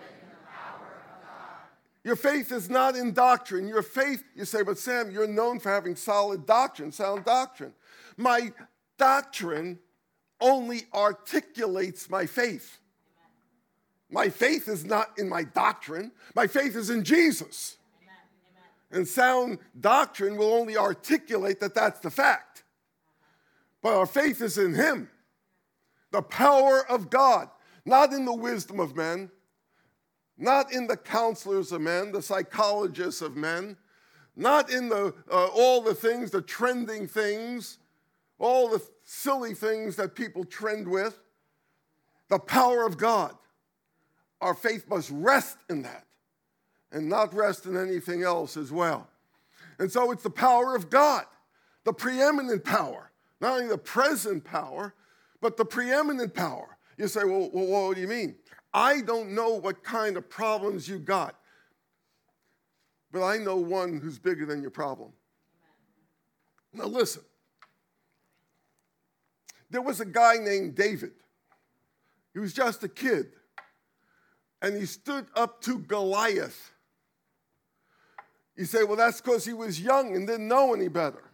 [2.04, 3.66] your faith is not in doctrine.
[3.66, 7.72] Your faith, you say, but Sam, you're known for having solid doctrine, sound doctrine.
[8.18, 8.52] My
[8.98, 9.80] doctrine
[10.42, 12.78] only articulates my faith.
[14.12, 17.78] My faith is not in my doctrine, my faith is in Jesus.
[18.92, 22.64] And sound doctrine will only articulate that that's the fact.
[23.82, 25.10] But our faith is in Him,
[26.14, 27.50] the power of God,
[27.86, 29.32] not in the wisdom of men,
[30.38, 33.76] not in the counselors of men, the psychologists of men,
[34.36, 37.80] not in the, uh, all the things, the trending things,
[38.38, 41.20] all the silly things that people trend with.
[42.30, 43.36] The power of God.
[44.40, 46.06] Our faith must rest in that
[46.92, 49.08] and not rest in anything else as well.
[49.80, 51.26] And so it's the power of God,
[51.86, 54.94] the preeminent power, not only the present power,
[55.44, 56.78] but the preeminent power.
[56.98, 58.36] You say, well, well what do you mean?
[58.74, 61.36] I don't know what kind of problems you got,
[63.12, 65.12] but I know one who's bigger than your problem.
[66.72, 67.24] Now, listen.
[69.70, 71.12] There was a guy named David.
[72.34, 73.34] He was just a kid.
[74.62, 76.72] And he stood up to Goliath.
[78.56, 81.33] You say, well, that's because he was young and didn't know any better.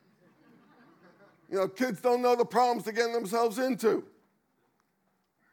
[1.49, 4.03] You know, kids don't know the problems they're getting themselves into.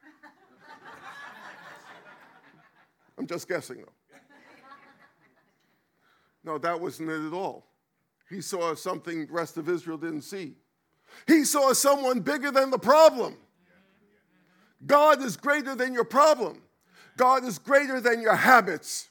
[3.19, 3.93] I'm just guessing, though.
[6.45, 7.67] No, that wasn't it at all.
[8.29, 10.55] He saw something the rest of Israel didn't see.
[11.27, 13.37] He saw someone bigger than the problem.
[14.85, 16.63] God is greater than your problem.
[17.17, 19.09] God is greater than your habits.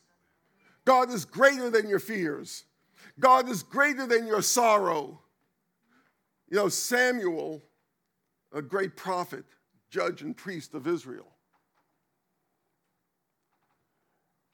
[0.85, 2.65] God is greater than your fears.
[3.19, 5.21] God is greater than your sorrow.
[6.49, 7.63] You know, Samuel,
[8.53, 9.45] a great prophet,
[9.89, 11.27] judge, and priest of Israel,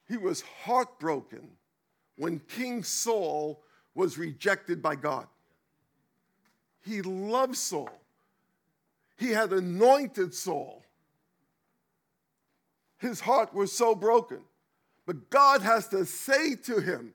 [0.08, 1.48] he was heartbroken
[2.16, 3.62] when King Saul
[3.94, 5.26] was rejected by God.
[6.84, 7.90] He loved Saul.
[9.16, 10.82] He had anointed Saul.
[12.98, 14.40] His heart was so broken.
[15.06, 17.14] But God has to say to him,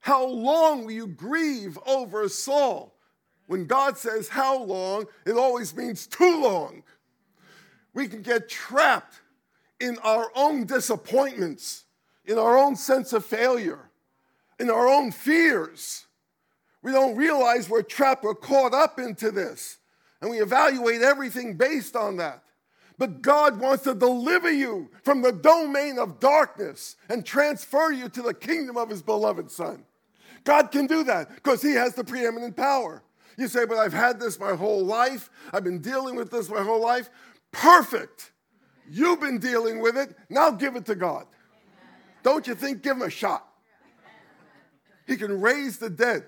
[0.00, 2.94] How long will you grieve over Saul?
[3.50, 6.84] When God says how long, it always means too long.
[7.92, 9.16] We can get trapped
[9.80, 11.82] in our own disappointments,
[12.24, 13.90] in our own sense of failure,
[14.60, 16.06] in our own fears.
[16.80, 19.78] We don't realize we're trapped, we're caught up into this.
[20.20, 22.44] And we evaluate everything based on that.
[22.98, 28.22] But God wants to deliver you from the domain of darkness and transfer you to
[28.22, 29.82] the kingdom of his beloved Son.
[30.44, 33.02] God can do that because he has the preeminent power.
[33.40, 35.30] You say, but I've had this my whole life.
[35.50, 37.08] I've been dealing with this my whole life.
[37.52, 38.32] Perfect.
[38.86, 40.14] You've been dealing with it.
[40.28, 41.24] Now give it to God.
[42.22, 42.82] Don't you think?
[42.82, 43.48] Give him a shot.
[45.06, 46.26] He can raise the dead.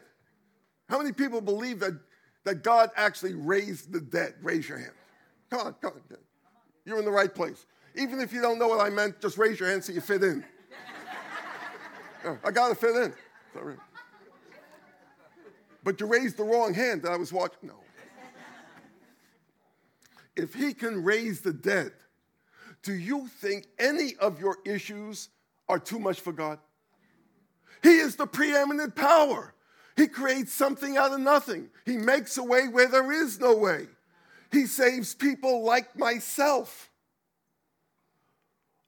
[0.88, 2.00] How many people believe that,
[2.44, 4.36] that God actually raised the dead?
[4.40, 4.94] Raise your hand.
[5.50, 6.16] Come on, come on.
[6.86, 7.66] You're in the right place.
[7.94, 10.22] Even if you don't know what I meant, just raise your hand so you fit
[10.22, 10.42] in.
[12.42, 13.12] I got to fit in.
[13.52, 13.76] Sorry.
[15.84, 17.58] But you raised the wrong hand that I was watching.
[17.62, 17.74] No.
[20.36, 21.92] If he can raise the dead,
[22.82, 25.28] do you think any of your issues
[25.68, 26.58] are too much for God?
[27.82, 29.54] He is the preeminent power.
[29.96, 31.68] He creates something out of nothing.
[31.84, 33.88] He makes a way where there is no way.
[34.50, 36.90] He saves people like myself.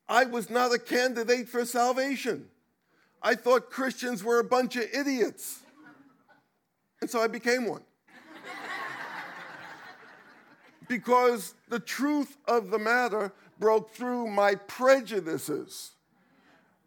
[0.08, 2.46] I was not a candidate for salvation.
[3.22, 5.60] I thought Christians were a bunch of idiots.
[7.04, 7.82] And so I became one.
[10.88, 15.90] because the truth of the matter broke through my prejudices.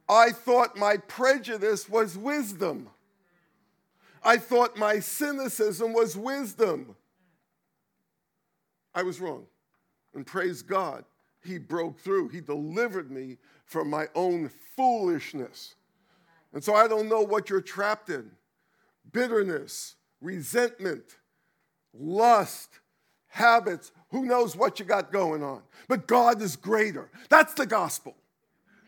[0.10, 2.90] I thought my prejudice was wisdom.
[4.24, 6.96] I thought my cynicism was wisdom.
[8.96, 9.46] I was wrong.
[10.16, 11.06] And praise God,
[11.44, 12.30] He broke through.
[12.30, 15.76] He delivered me from my own foolishness.
[16.54, 18.32] And so I don't know what you're trapped in
[19.12, 21.18] bitterness, resentment,
[21.94, 22.80] lust,
[23.28, 23.92] habits.
[24.12, 25.62] Who knows what you got going on?
[25.88, 27.10] But God is greater.
[27.30, 28.16] That's the gospel.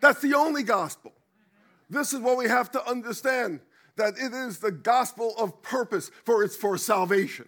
[0.02, 1.14] That's the only gospel.
[1.90, 3.60] This is what we have to understand
[3.96, 7.48] that it is the gospel of purpose, for it's for salvation.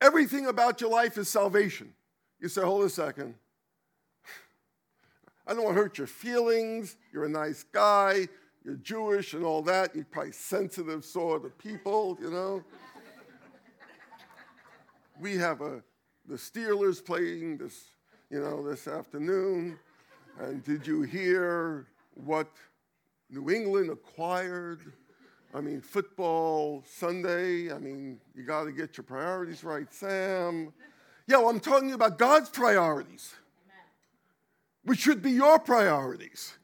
[0.00, 1.94] Everything about your life is salvation.
[2.40, 3.34] You say, hold a second.
[5.46, 6.96] I don't want to hurt your feelings.
[7.12, 8.28] You're a nice guy.
[8.70, 9.96] You're Jewish and all that.
[9.96, 12.62] You're probably sensitive sort of people, you know.
[15.20, 15.82] we have a
[16.28, 17.86] the Steelers playing this,
[18.30, 19.76] you know, this afternoon.
[20.38, 22.46] And did you hear what
[23.28, 24.92] New England acquired?
[25.52, 27.72] I mean, football Sunday.
[27.72, 30.72] I mean, you got to get your priorities right, Sam.
[31.26, 33.34] Yeah, well, I'm talking about God's priorities,
[34.84, 36.54] which should be your priorities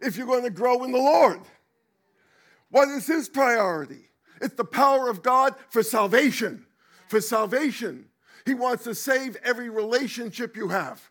[0.00, 1.40] if you're going to grow in the Lord.
[2.70, 4.10] What is his priority?
[4.40, 6.66] It's the power of God for salvation.
[7.08, 8.06] For salvation.
[8.46, 11.10] He wants to save every relationship you have.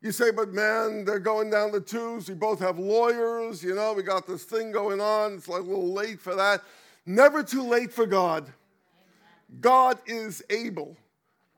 [0.00, 2.28] You say, but man, they're going down the tubes.
[2.28, 3.62] We both have lawyers.
[3.62, 5.34] You know, we got this thing going on.
[5.34, 6.62] It's like a little late for that.
[7.04, 8.46] Never too late for God.
[9.60, 10.96] God is able.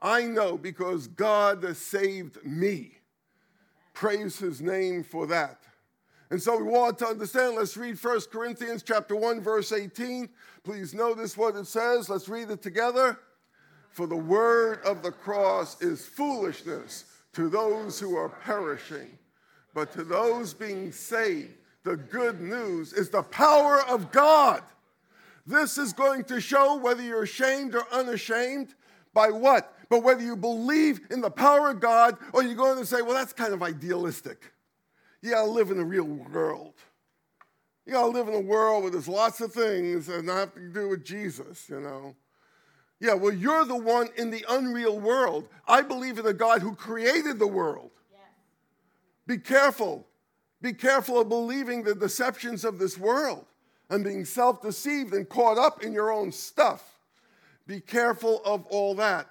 [0.01, 2.93] I know because God saved me.
[3.93, 5.59] Praise his name for that.
[6.31, 7.57] And so we want to understand.
[7.57, 10.29] Let's read 1 Corinthians chapter 1 verse 18.
[10.63, 12.09] Please notice what it says.
[12.09, 13.19] Let's read it together.
[13.91, 19.19] For the word of the cross is foolishness to those who are perishing,
[19.75, 24.63] but to those being saved, the good news is the power of God.
[25.47, 28.75] This is going to show whether you're ashamed or unashamed
[29.15, 29.75] by what?
[29.89, 33.15] But whether you believe in the power of God or you're going to say, well,
[33.15, 34.53] that's kind of idealistic.
[35.23, 36.75] You gotta live in the real world.
[37.87, 40.89] You gotta live in a world where there's lots of things that have to do
[40.89, 42.15] with Jesus, you know.
[43.01, 45.49] Yeah, well, you're the one in the unreal world.
[45.67, 47.91] I believe in a God who created the world.
[49.27, 50.07] Be careful.
[50.61, 53.45] Be careful of believing the deceptions of this world
[53.91, 56.99] and being self deceived and caught up in your own stuff.
[57.67, 59.29] Be careful of all that.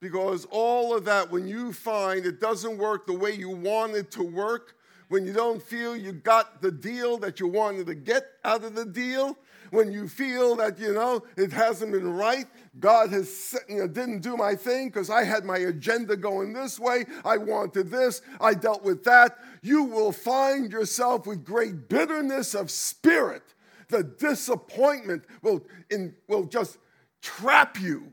[0.00, 4.10] Because all of that, when you find it doesn't work the way you want it
[4.12, 4.74] to work,
[5.10, 8.76] when you don't feel you got the deal that you wanted to get out of
[8.76, 9.36] the deal,
[9.72, 12.46] when you feel that, you know, it hasn't been right,
[12.78, 16.78] God has, you know, didn't do my thing because I had my agenda going this
[16.78, 22.54] way, I wanted this, I dealt with that, you will find yourself with great bitterness
[22.54, 23.42] of spirit.
[23.88, 26.78] The disappointment will, in, will just
[27.20, 28.12] trap you,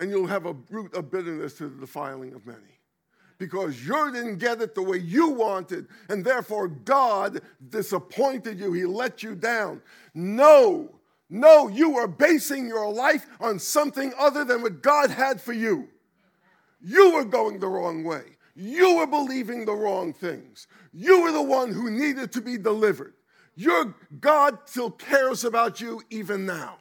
[0.00, 2.73] and you'll have a root of bitterness to the defiling of many
[3.44, 8.72] because you didn't get it the way you wanted, and therefore God disappointed you.
[8.72, 9.82] He let you down.
[10.14, 10.90] No,
[11.28, 15.88] no, you are basing your life on something other than what God had for you.
[16.80, 18.22] You were going the wrong way.
[18.56, 20.66] You were believing the wrong things.
[20.94, 23.12] You were the one who needed to be delivered.
[23.56, 26.78] Your God still cares about you even now.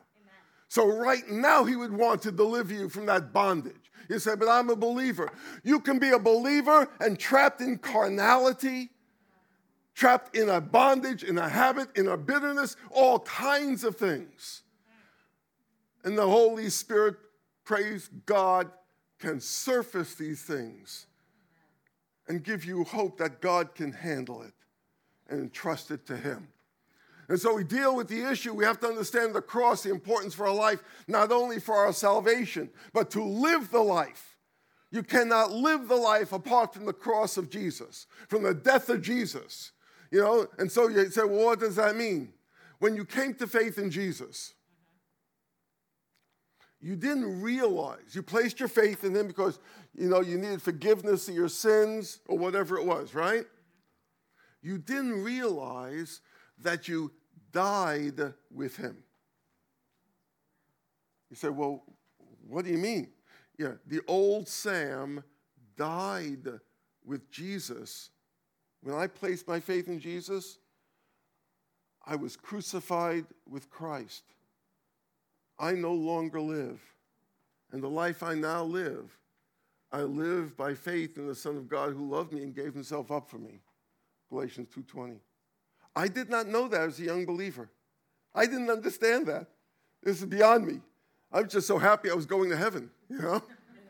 [0.69, 3.82] So, right now, He would want to deliver you from that bondage.
[4.09, 5.31] You say, but I'm a believer.
[5.63, 8.89] You can be a believer and trapped in carnality,
[9.95, 14.63] trapped in a bondage, in a habit, in a bitterness, all kinds of things.
[16.03, 17.15] And the Holy Spirit,
[17.63, 18.69] praise God,
[19.19, 21.07] can surface these things
[22.27, 24.53] and give you hope that God can handle it
[25.29, 26.47] and entrust it to Him.
[27.29, 28.53] And so we deal with the issue.
[28.53, 31.93] We have to understand the cross, the importance for our life, not only for our
[31.93, 34.37] salvation, but to live the life.
[34.91, 39.01] You cannot live the life apart from the cross of Jesus, from the death of
[39.01, 39.71] Jesus.
[40.11, 42.33] You know, and so you say, well, what does that mean?
[42.79, 44.53] When you came to faith in Jesus,
[46.79, 49.57] you didn't realize, you placed your faith in him because,
[49.95, 53.45] you know, you needed forgiveness of your sins or whatever it was, right?
[54.61, 56.19] You didn't realize
[56.63, 57.11] that you
[57.51, 58.97] died with him.
[61.29, 61.83] You say, well,
[62.47, 63.09] what do you mean?
[63.57, 65.23] Yeah, the old Sam
[65.77, 66.47] died
[67.05, 68.09] with Jesus.
[68.81, 70.57] When I placed my faith in Jesus,
[72.05, 74.23] I was crucified with Christ.
[75.57, 76.81] I no longer live.
[77.71, 79.17] And the life I now live,
[79.91, 83.11] I live by faith in the Son of God who loved me and gave himself
[83.11, 83.61] up for me.
[84.29, 85.19] Galatians 2:20.
[85.95, 87.69] I did not know that as a young believer.
[88.33, 89.47] I didn't understand that.
[90.01, 90.81] This is beyond me.
[91.31, 93.41] I'm just so happy I was going to heaven, you know?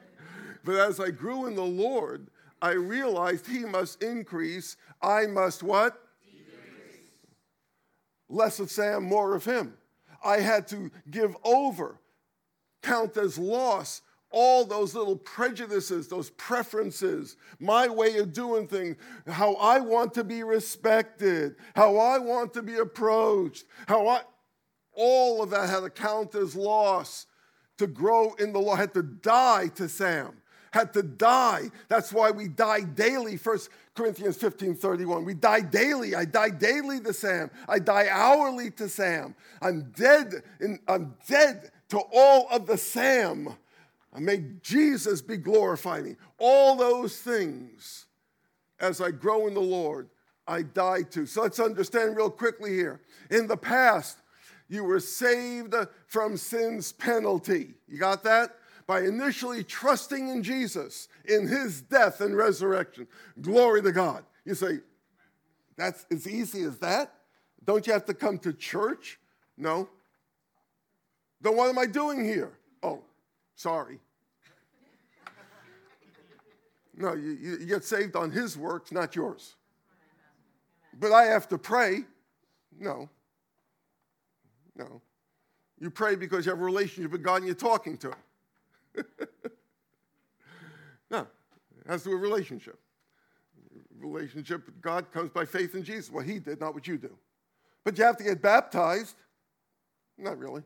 [0.63, 2.28] but as I grew in the Lord,
[2.62, 4.78] I realized He must increase.
[5.02, 6.02] I must what?
[6.26, 7.10] Decrease.
[8.30, 9.74] Less of Sam, more of Him.
[10.24, 12.00] I had to give over,
[12.82, 14.02] count as loss
[14.34, 20.24] all those little prejudices, those preferences, my way of doing things, how I want to
[20.24, 24.22] be respected, how I want to be approached, how I,
[24.91, 27.28] all of that had to count as loss
[27.78, 30.41] to grow in the law, had to die to Sam,
[30.72, 31.70] had to die.
[31.88, 33.38] That's why we die daily.
[33.38, 35.26] First Corinthians 15 31.
[35.26, 36.16] We die daily.
[36.16, 37.51] I die daily to Sam.
[37.70, 39.36] I die hourly to Sam.
[39.62, 40.41] I'm dead.
[40.60, 43.55] In, I'm dead to all of the Sam
[44.14, 46.03] and may Jesus be glorified.
[46.03, 46.16] Me.
[46.38, 48.05] All those things,
[48.80, 50.09] as I grow in the Lord,
[50.47, 51.26] I die to.
[51.26, 53.01] So let's understand real quickly here.
[53.32, 54.20] In the past,
[54.68, 55.74] you were saved
[56.07, 57.74] from sin's penalty.
[57.88, 58.55] You got that?
[58.86, 63.07] By initially trusting in Jesus, in his death and resurrection.
[63.41, 64.26] Glory to God.
[64.45, 64.80] You say,
[65.78, 67.14] that's as easy as that?
[67.64, 69.20] Don't you have to come to church?
[69.57, 69.88] No.
[71.41, 72.51] Then what am I doing here?
[72.82, 73.01] Oh,
[73.55, 73.99] sorry.
[76.96, 79.56] No, you, you get saved on his works, not yours.
[81.00, 82.02] But I have to pray.
[82.80, 83.10] No.
[84.76, 85.02] No.
[85.80, 88.16] You pray because you have a relationship with God and you're talking to Him.
[91.12, 92.80] no, it has to do with relationship.
[94.00, 96.12] Relationship with God comes by faith in Jesus.
[96.12, 97.12] What He did, not what you do.
[97.84, 99.16] But you have to get baptized.
[100.18, 100.64] Not really.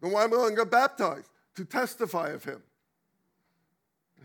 [0.00, 1.30] Then why am I going to get baptized?
[1.56, 2.62] To testify of Him.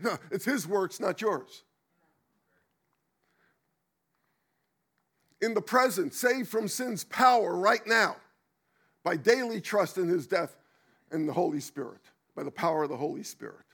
[0.02, 1.62] No, it's His works, not yours.
[5.40, 8.16] In the present, saved from sin's power right now
[9.02, 10.56] by daily trust in his death
[11.10, 12.00] and the Holy Spirit,
[12.36, 13.64] by the power of the Holy Spirit.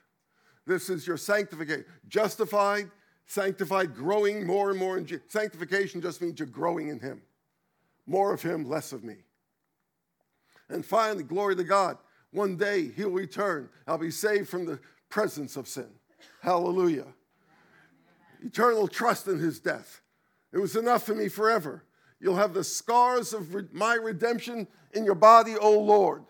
[0.66, 1.84] This is your sanctification.
[2.08, 2.90] Justified,
[3.26, 7.22] sanctified, growing more and more in sanctification just means you're growing in him.
[8.06, 9.16] More of him, less of me.
[10.68, 11.98] And finally, glory to God.
[12.32, 13.68] One day he'll return.
[13.86, 15.88] I'll be saved from the presence of sin.
[16.42, 17.06] Hallelujah.
[18.42, 20.00] Eternal trust in his death.
[20.52, 21.84] It was enough for me forever.
[22.20, 26.24] You'll have the scars of re- my redemption in your body, O Lord,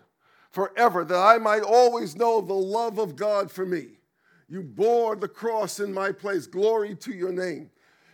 [0.51, 3.99] forever, that I might always know the love of God for me.
[4.49, 6.47] You bore the cross in my place.
[6.47, 7.69] Glory to your name.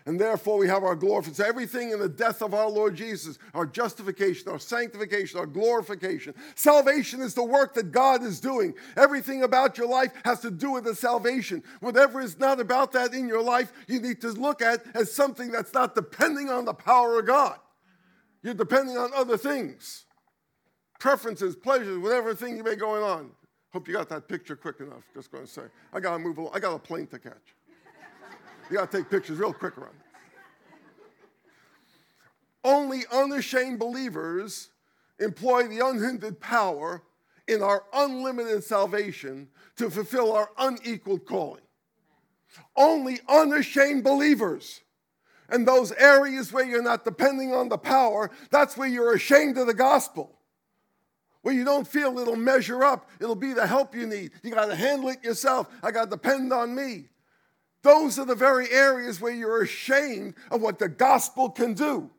[0.05, 1.45] And therefore, we have our glorification.
[1.45, 6.33] Everything in the death of our Lord Jesus, our justification, our sanctification, our glorification.
[6.55, 8.73] Salvation is the work that God is doing.
[8.97, 11.63] Everything about your life has to do with the salvation.
[11.79, 15.51] Whatever is not about that in your life, you need to look at as something
[15.51, 17.57] that's not depending on the power of God.
[18.41, 20.05] You're depending on other things
[20.99, 23.29] preferences, pleasures, whatever thing you may be going on.
[23.73, 25.03] Hope you got that picture quick enough.
[25.13, 26.51] Just going to say, I got to move along.
[26.53, 27.55] I got a plane to catch.
[28.69, 29.95] You got to take pictures real quick around.
[32.63, 34.69] Only unashamed believers
[35.19, 37.03] employ the unhindered power
[37.47, 41.61] in our unlimited salvation to fulfill our unequaled calling.
[42.75, 44.81] Only unashamed believers.
[45.49, 49.67] And those areas where you're not depending on the power, that's where you're ashamed of
[49.67, 50.39] the gospel.
[51.41, 54.31] Where you don't feel it'll measure up, it'll be the help you need.
[54.41, 55.67] You got to handle it yourself.
[55.83, 57.09] I got to depend on me.
[57.83, 62.09] Those are the very areas where you're ashamed of what the gospel can do.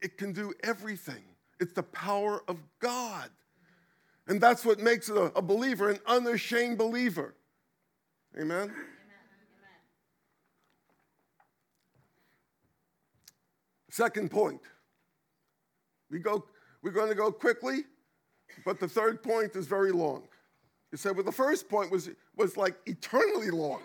[0.00, 1.22] It can do everything,
[1.60, 3.30] it's the power of God.
[4.26, 7.34] And that's what makes a, a believer an unashamed believer.
[8.38, 8.62] Amen?
[8.62, 8.74] Amen?
[13.90, 14.60] Second point.
[16.10, 16.44] We go,
[16.82, 17.80] we're going to go quickly,
[18.64, 20.22] but the third point is very long.
[20.92, 23.82] You said, well, the first point was, was like eternally long.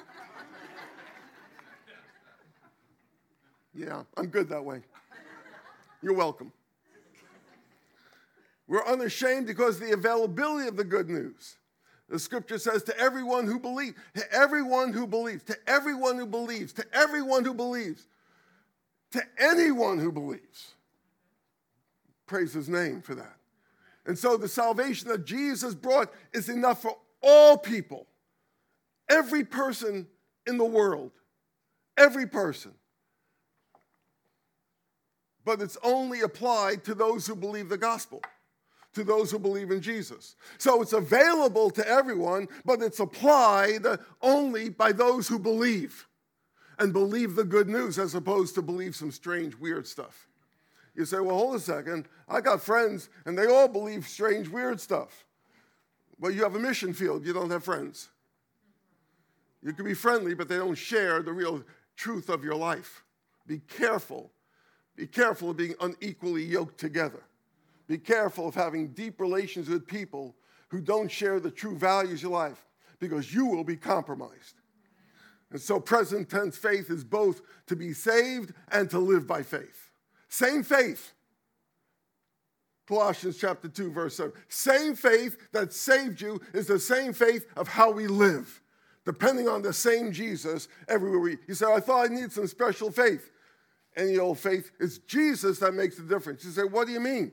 [3.76, 4.82] Yeah, I'm good that way.
[6.02, 6.52] You're welcome.
[8.68, 11.58] We're unashamed because the availability of the good news.
[12.10, 16.74] The scripture says to everyone who believes, to everyone who believes, to everyone who believes,
[16.74, 18.08] to everyone who believes,
[19.12, 20.74] to anyone who believes.
[22.28, 23.38] Praise his name for that.
[24.06, 28.06] And so the salvation that Jesus brought is enough for all people,
[29.10, 30.08] every person
[30.46, 31.12] in the world,
[31.98, 32.74] every person
[35.46, 38.22] but it's only applied to those who believe the gospel,
[38.94, 40.36] to those who believe in Jesus.
[40.58, 43.86] So it's available to everyone, but it's applied
[44.22, 46.08] only by those who believe
[46.80, 50.28] and believe the good news as opposed to believe some strange, weird stuff.
[50.96, 52.08] You say, well, hold a second.
[52.28, 55.26] I got friends and they all believe strange, weird stuff.
[56.20, 58.10] Well, you have a mission field, you don't have friends.
[59.62, 61.64] You can be friendly, but they don't share the real
[61.96, 63.04] truth of your life.
[63.48, 64.32] Be careful
[64.96, 67.24] be careful of being unequally yoked together.
[67.88, 70.36] Be careful of having deep relations with people
[70.70, 72.66] who don't share the true values of life
[73.00, 74.56] because you will be compromised.
[75.52, 79.90] And so, present tense faith is both to be saved and to live by faith.
[80.28, 81.14] Same faith.
[82.88, 84.32] Colossians chapter 2, verse 7.
[84.48, 88.62] Same faith that saved you is the same faith of how we live,
[89.06, 91.38] depending on the same Jesus everywhere we.
[91.48, 93.32] You say, oh, I thought I need some special faith
[93.98, 94.72] any old faith.
[94.80, 96.44] It's Jesus that makes the difference.
[96.44, 97.32] You say, What do you mean?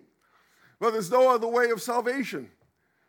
[0.81, 2.51] Well, there's no other way of salvation.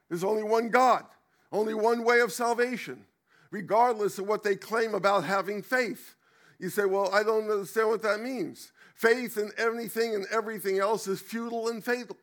[0.10, 1.06] There's only one God,
[1.52, 3.06] only one way of salvation,
[3.52, 6.16] regardless of what they claim about having faith.
[6.60, 8.72] You say, Well, I don't understand what that means.
[8.96, 12.18] Faith in anything and everything else is futile and fatal.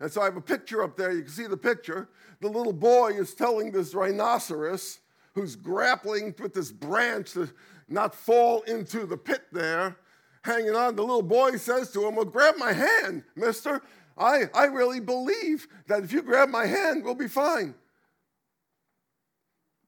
[0.00, 1.12] And so I have a picture up there.
[1.12, 2.08] You can see the picture.
[2.40, 5.00] The little boy is telling this rhinoceros
[5.34, 7.50] who's grappling with this branch to
[7.88, 9.96] not fall into the pit there
[10.42, 10.96] hanging on.
[10.96, 13.82] The little boy says to him, Well, grab my hand, mister.
[14.16, 17.74] I, I really believe that if you grab my hand, we'll be fine.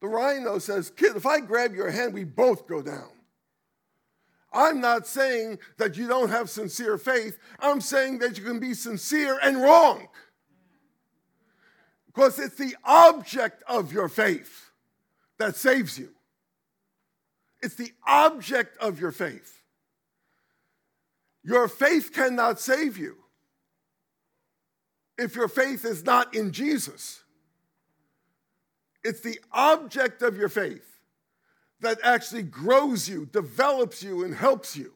[0.00, 3.10] The rhino says, Kid, if I grab your hand, we both go down.
[4.52, 7.38] I'm not saying that you don't have sincere faith.
[7.60, 10.08] I'm saying that you can be sincere and wrong.
[12.06, 14.70] Because it's the object of your faith
[15.38, 16.10] that saves you.
[17.62, 19.61] It's the object of your faith.
[21.44, 23.16] Your faith cannot save you
[25.18, 27.22] if your faith is not in Jesus.
[29.04, 31.00] It's the object of your faith
[31.80, 34.92] that actually grows you, develops you, and helps you.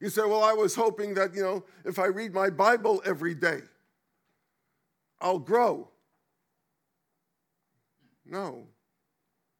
[0.00, 3.34] You say, Well, I was hoping that, you know, if I read my Bible every
[3.34, 3.60] day,
[5.20, 5.88] I'll grow.
[8.24, 8.66] No.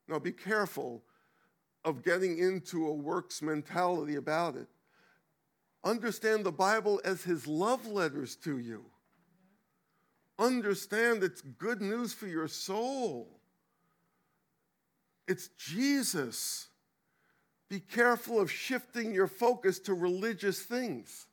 [0.08, 1.02] No, be careful
[1.84, 4.68] of getting into a works mentality about it.
[5.84, 8.84] Understand the Bible as his love letters to you.
[10.38, 13.28] Understand it's good news for your soul.
[15.26, 16.68] It's Jesus.
[17.68, 21.26] Be careful of shifting your focus to religious things.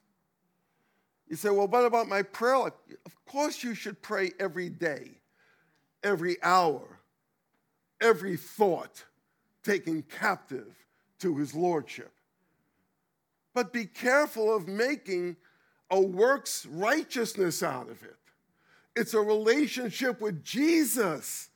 [1.27, 2.73] You say, well, what about my prayer life?
[3.05, 5.21] Of course, you should pray every day,
[6.03, 6.99] every hour,
[8.01, 9.03] every thought
[9.63, 10.75] taken captive
[11.19, 12.11] to his lordship.
[13.55, 15.37] But be careful of making
[15.89, 18.17] a works righteousness out of it.
[18.95, 21.49] It's a relationship with Jesus.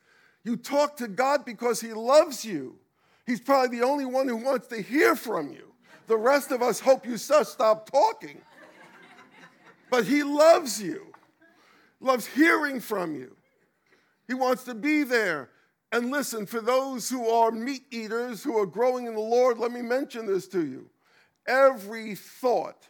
[0.44, 2.78] You talk to God because He loves you.
[3.26, 5.74] He's probably the only one who wants to hear from you.
[6.08, 8.42] The rest of us hope you stop talking.
[9.92, 11.08] But He loves you,
[12.00, 13.36] loves hearing from you.
[14.26, 15.50] He wants to be there.
[15.92, 19.72] And listen, for those who are meat eaters, who are growing in the Lord, let
[19.72, 20.90] me mention this to you.
[21.50, 22.88] Every thought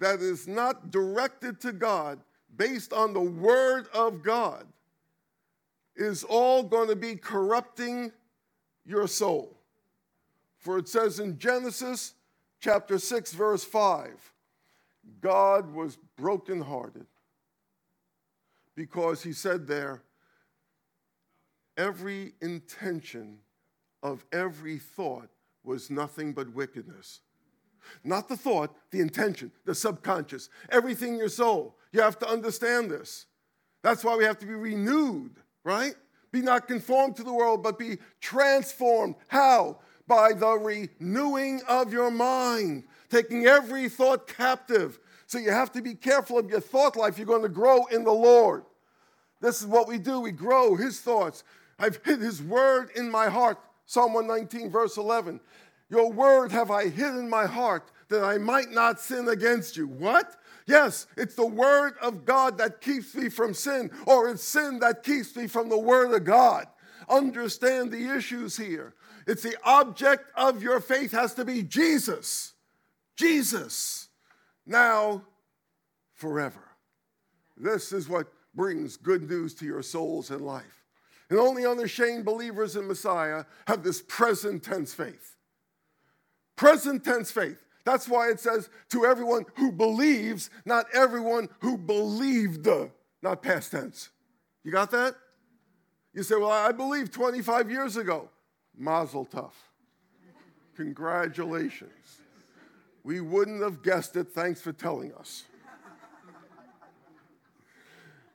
[0.00, 2.18] that is not directed to God
[2.56, 4.66] based on the Word of God
[5.94, 8.10] is all going to be corrupting
[8.84, 9.56] your soul.
[10.58, 12.14] For it says in Genesis
[12.58, 14.32] chapter 6, verse 5,
[15.20, 17.06] God was brokenhearted
[18.74, 20.02] because he said there,
[21.76, 23.38] every intention
[24.02, 25.28] of every thought
[25.64, 27.20] was nothing but wickedness.
[28.04, 31.76] Not the thought, the intention, the subconscious, everything in your soul.
[31.92, 33.26] You have to understand this.
[33.82, 35.94] That's why we have to be renewed, right?
[36.32, 39.16] Be not conformed to the world, but be transformed.
[39.28, 39.80] How?
[40.06, 44.98] By the renewing of your mind, taking every thought captive.
[45.26, 47.16] So you have to be careful of your thought life.
[47.16, 48.64] You're going to grow in the Lord.
[49.40, 50.20] This is what we do.
[50.20, 51.44] We grow his thoughts.
[51.78, 53.58] I've hid his word in my heart.
[53.90, 55.40] Psalm 119, verse 11.
[55.88, 59.88] Your word have I hid in my heart that I might not sin against you.
[59.88, 60.36] What?
[60.64, 65.02] Yes, it's the word of God that keeps me from sin, or it's sin that
[65.02, 66.68] keeps me from the word of God.
[67.08, 68.94] Understand the issues here.
[69.26, 72.52] It's the object of your faith has to be Jesus.
[73.16, 74.08] Jesus.
[74.66, 75.24] Now,
[76.14, 76.62] forever.
[77.56, 80.79] This is what brings good news to your souls and life.
[81.30, 85.36] And only unashamed believers in Messiah have this present tense faith.
[86.56, 87.64] Present tense faith.
[87.84, 92.68] That's why it says to everyone who believes, not everyone who believed,
[93.22, 94.10] not past tense.
[94.64, 95.14] You got that?
[96.12, 98.28] You say, Well, I believed 25 years ago.
[98.76, 99.52] Mazel tov.
[100.76, 101.90] Congratulations.
[103.04, 104.28] We wouldn't have guessed it.
[104.28, 105.44] Thanks for telling us.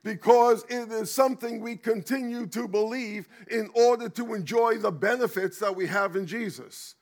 [0.06, 5.76] Because it is something we continue to believe in order to enjoy the benefits that
[5.76, 6.94] we have in Jesus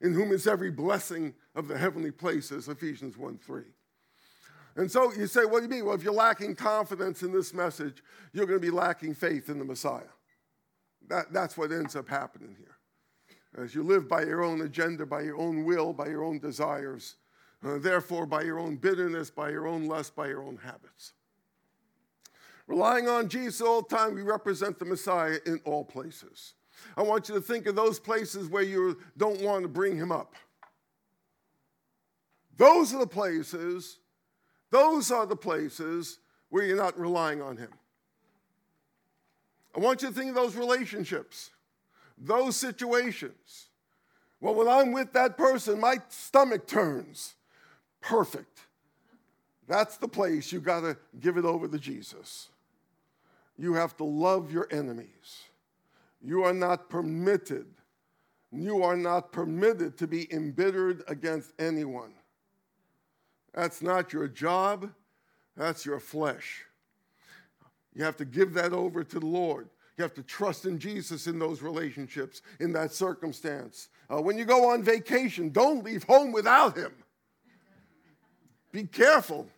[0.00, 3.62] in whom is every blessing of the heavenly places, Ephesians 1 3.
[4.76, 5.84] And so you say, what do you mean?
[5.84, 8.00] Well, if you're lacking confidence in this message,
[8.32, 10.02] you're going to be lacking faith in the Messiah.
[11.08, 13.64] That, that's what ends up happening here.
[13.64, 17.16] As you live by your own agenda, by your own will, by your own desires,
[17.66, 21.12] uh, therefore by your own bitterness, by your own lust, by your own habits.
[22.72, 26.54] Relying on Jesus all the time, we represent the Messiah in all places.
[26.96, 30.10] I want you to think of those places where you don't want to bring him
[30.10, 30.34] up.
[32.56, 33.98] Those are the places,
[34.70, 36.18] those are the places
[36.48, 37.68] where you're not relying on him.
[39.76, 41.50] I want you to think of those relationships,
[42.16, 43.66] those situations.
[44.40, 47.34] Well, when I'm with that person, my stomach turns.
[48.00, 48.60] Perfect.
[49.68, 52.48] That's the place you got to give it over to Jesus.
[53.56, 55.44] You have to love your enemies.
[56.20, 57.66] You are not permitted
[58.54, 62.12] You are not permitted to be embittered against anyone.
[63.54, 64.92] That's not your job,
[65.56, 66.64] that's your flesh.
[67.94, 69.68] You have to give that over to the Lord.
[69.96, 73.88] You have to trust in Jesus in those relationships, in that circumstance.
[74.10, 76.92] Uh, when you go on vacation, don't leave home without Him.
[78.70, 79.48] Be careful.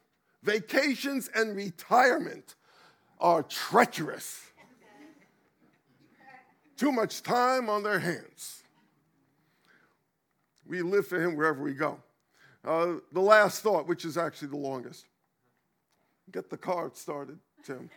[0.42, 2.54] Vacations and retirement
[3.24, 4.42] are treacherous.
[6.76, 8.62] Too much time on their hands.
[10.66, 12.02] We live for Him wherever we go.
[12.62, 15.06] Uh, the last thought, which is actually the longest.
[16.32, 17.88] Get the card started, Tim.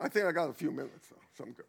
[0.00, 1.66] I think I got a few minutes, though, so I'm good.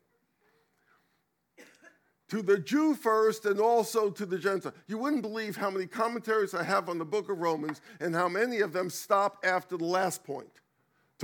[2.30, 4.74] To the Jew first and also to the Gentile.
[4.88, 8.28] You wouldn't believe how many commentaries I have on the book of Romans and how
[8.28, 10.63] many of them stop after the last point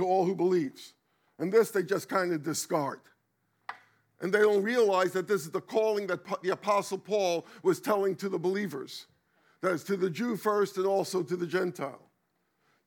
[0.00, 0.94] to all who believes.
[1.38, 3.00] And this they just kind of discard.
[4.20, 8.16] And they don't realize that this is the calling that the Apostle Paul was telling
[8.16, 9.06] to the believers.
[9.60, 12.00] That is to the Jew first and also to the Gentile.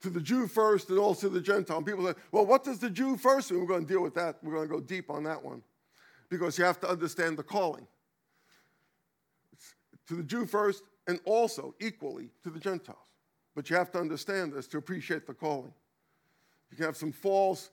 [0.01, 1.77] To the Jew first and also the Gentile.
[1.77, 3.61] And people say, well, what does the Jew first mean?
[3.61, 4.37] We're going to deal with that.
[4.41, 5.61] We're going to go deep on that one.
[6.29, 7.85] Because you have to understand the calling.
[9.53, 9.75] It's
[10.07, 12.97] to the Jew first and also equally to the Gentiles.
[13.55, 15.73] But you have to understand this to appreciate the calling.
[16.73, 17.69] You can have some false,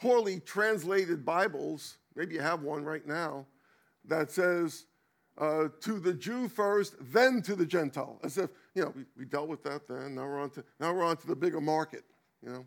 [0.00, 3.46] poorly translated Bibles maybe you have one right now,
[4.06, 4.86] that says,
[5.38, 8.18] uh, to the Jew first, then to the Gentile.
[8.24, 10.92] As if, you know, we, we dealt with that then, now we're on to, now
[10.92, 12.04] we're on to the bigger market,
[12.42, 12.66] you know,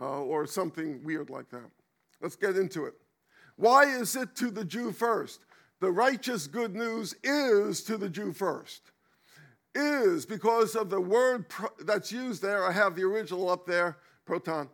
[0.00, 1.68] uh, or something weird like that.
[2.22, 2.94] Let's get into it.
[3.56, 5.44] Why is it to the Jew first?
[5.80, 8.92] The righteous good news is to the Jew first.
[9.74, 11.46] Is because of the word
[11.80, 12.64] that's used there.
[12.64, 14.68] I have the original up there, proton.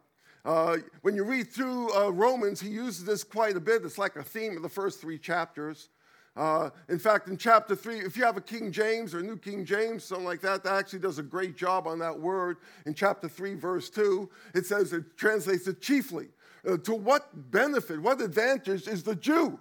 [0.44, 3.84] Uh, when you read through uh, Romans, he uses this quite a bit.
[3.84, 5.90] It's like a theme of the first three chapters.
[6.36, 9.64] Uh, in fact, in chapter three, if you have a King James or New King
[9.64, 12.58] James, something like that, that actually does a great job on that word.
[12.86, 16.28] In chapter three, verse two, it says it translates it chiefly.
[16.66, 19.58] Uh, to what benefit, what advantage is the Jew?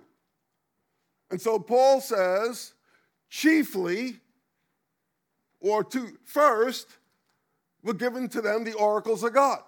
[1.31, 2.73] And so Paul says,
[3.29, 4.17] chiefly,
[5.59, 6.87] or to first,
[7.83, 9.59] were given to them the oracles of God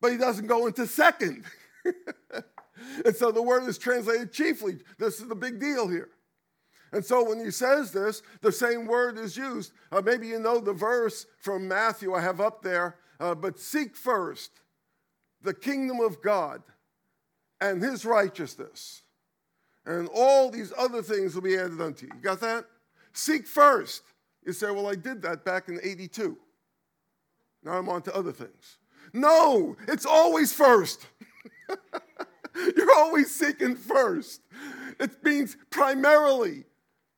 [0.00, 1.44] but he doesn't go into second.
[3.04, 4.78] and so the word is translated chiefly.
[4.98, 6.08] This is the big deal here.
[6.92, 9.72] And so when he says this, the same word is used.
[9.92, 13.96] Uh, maybe you know the verse from Matthew I have up there, uh, but seek
[13.96, 14.50] first
[15.42, 16.62] the kingdom of God
[17.60, 19.02] and his righteousness,
[19.86, 22.12] and all these other things will be added unto you.
[22.16, 22.64] You got that?
[23.12, 24.02] Seek first.
[24.44, 26.36] You say, well, I did that back in 82.
[27.62, 28.78] Now I'm on to other things.
[29.12, 31.06] No, it's always first.
[32.76, 34.42] You're always seeking first.
[34.98, 36.64] It means primarily,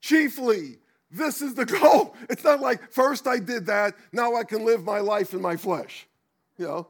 [0.00, 0.78] chiefly.
[1.10, 2.16] This is the goal.
[2.30, 5.56] It's not like first I did that, now I can live my life in my
[5.56, 6.06] flesh.
[6.58, 6.88] You know?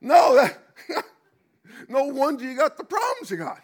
[0.00, 0.58] No, that,
[1.88, 3.60] no wonder you got the problems you got.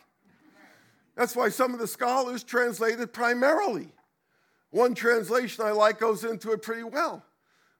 [1.16, 3.88] That's why some of the scholars translated primarily.
[4.70, 7.24] One translation I like goes into it pretty well.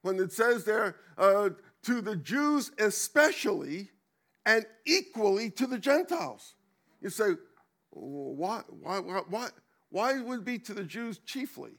[0.00, 1.50] When it says there, uh,
[1.86, 3.90] to the Jews especially
[4.44, 6.54] and equally to the Gentiles.
[7.00, 7.32] You say,
[7.90, 9.48] why, why, why,
[9.90, 11.72] why would it be to the Jews chiefly?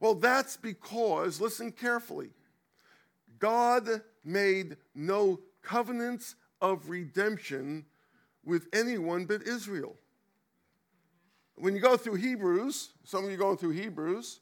[0.00, 2.30] Well, that's because, listen carefully,
[3.38, 3.88] God
[4.24, 7.84] made no covenants of redemption
[8.44, 9.94] with anyone but Israel.
[11.56, 14.40] When you go through Hebrews, some of you going through Hebrews,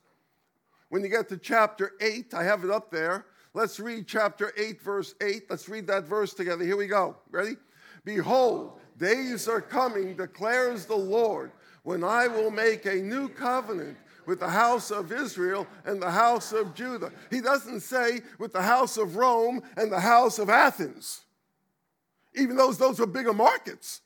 [0.89, 3.27] when you get to chapter 8, I have it up there,
[3.59, 5.51] Let's read chapter 8, verse 8.
[5.51, 6.63] Let's read that verse together.
[6.63, 7.17] Here we go.
[7.33, 7.57] Ready?
[8.05, 11.51] Behold, days are coming, declares the Lord,
[11.83, 13.97] when I will make a new covenant
[14.27, 17.11] with the house of Israel and the house of Judah.
[17.31, 21.25] He doesn't say with the house of Rome and the house of Athens,
[22.37, 24.03] even though those are bigger markets.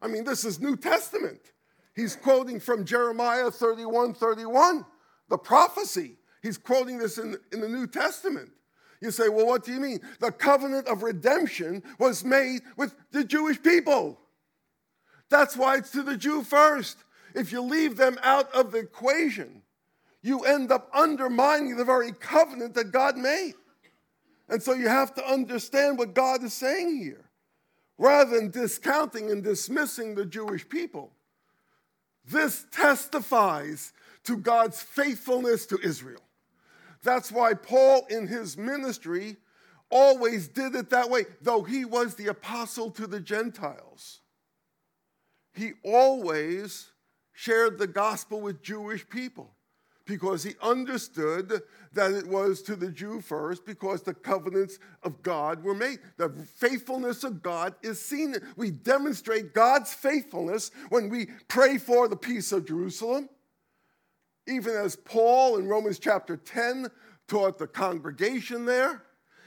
[0.00, 1.52] I mean, this is New Testament.
[1.94, 4.86] He's quoting from Jeremiah 31 31,
[5.28, 6.16] the prophecy.
[6.42, 8.50] He's quoting this in, in the New Testament.
[9.04, 10.00] You say, well, what do you mean?
[10.18, 14.18] The covenant of redemption was made with the Jewish people.
[15.28, 16.96] That's why it's to the Jew first.
[17.34, 19.60] If you leave them out of the equation,
[20.22, 23.52] you end up undermining the very covenant that God made.
[24.48, 27.26] And so you have to understand what God is saying here.
[27.98, 31.12] Rather than discounting and dismissing the Jewish people,
[32.26, 33.92] this testifies
[34.24, 36.22] to God's faithfulness to Israel.
[37.04, 39.36] That's why Paul, in his ministry,
[39.90, 44.20] always did it that way, though he was the apostle to the Gentiles.
[45.52, 46.90] He always
[47.32, 49.54] shared the gospel with Jewish people
[50.06, 55.62] because he understood that it was to the Jew first because the covenants of God
[55.62, 55.98] were made.
[56.16, 58.34] The faithfulness of God is seen.
[58.56, 63.28] We demonstrate God's faithfulness when we pray for the peace of Jerusalem.
[64.46, 66.88] Even as Paul in Romans chapter 10
[67.28, 69.02] taught the congregation there,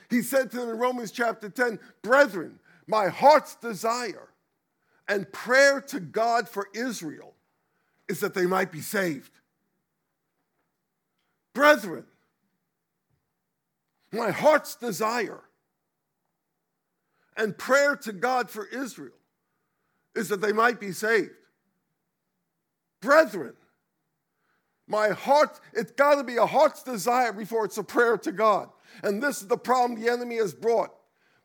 [0.10, 4.30] he said to them in Romans chapter 10, Brethren, my heart's desire
[5.08, 7.34] and prayer to God for Israel
[8.08, 9.32] is that they might be saved.
[11.54, 12.06] Brethren,
[14.12, 15.42] my heart's desire
[17.36, 19.14] and prayer to God for Israel
[20.16, 21.32] is that they might be saved.
[23.02, 23.54] Brethren,
[24.88, 28.70] my heart, it's got to be a heart's desire before it's a prayer to God.
[29.04, 30.94] And this is the problem the enemy has brought,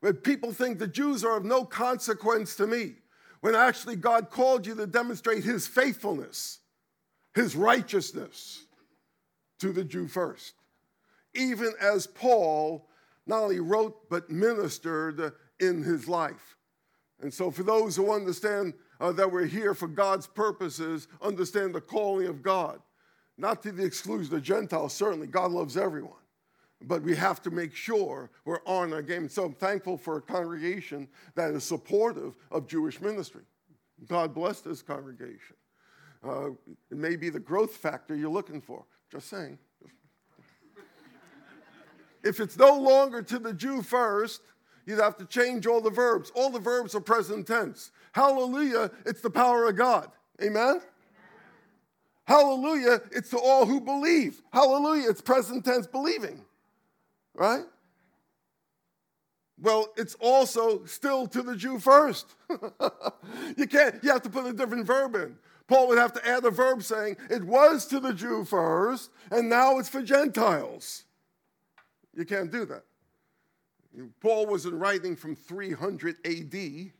[0.01, 2.95] where people think the Jews are of no consequence to me,
[3.41, 6.61] when actually God called you to demonstrate his faithfulness,
[7.35, 8.65] his righteousness
[9.59, 10.55] to the Jew first.
[11.35, 12.89] Even as Paul
[13.27, 16.57] not only wrote, but ministered in his life.
[17.21, 21.81] And so, for those who understand uh, that we're here for God's purposes, understand the
[21.81, 22.81] calling of God,
[23.39, 26.13] not to the exclusion of Gentiles, certainly, God loves everyone.
[26.85, 29.29] But we have to make sure we're on our game.
[29.29, 33.43] So I'm thankful for a congregation that is supportive of Jewish ministry.
[34.09, 35.57] God bless this congregation.
[36.27, 36.51] Uh,
[36.91, 38.85] it may be the growth factor you're looking for.
[39.11, 39.59] Just saying.
[42.25, 44.43] if it's no longer to the Jew first,
[44.87, 46.31] you'd have to change all the verbs.
[46.35, 47.93] All the verbs are present tense.
[48.13, 50.11] Hallelujah, it's the power of God.
[50.43, 50.81] Amen?
[52.25, 54.41] Hallelujah, it's to all who believe.
[54.53, 56.45] Hallelujah, it's present tense believing.
[57.35, 57.65] Right?
[59.61, 62.35] Well, it's also still to the Jew first.
[63.57, 65.37] you can't, you have to put a different verb in.
[65.69, 69.49] Paul would have to add a verb saying, it was to the Jew first, and
[69.49, 71.05] now it's for Gentiles.
[72.15, 72.85] You can't do that.
[74.21, 76.93] Paul wasn't writing from 300 AD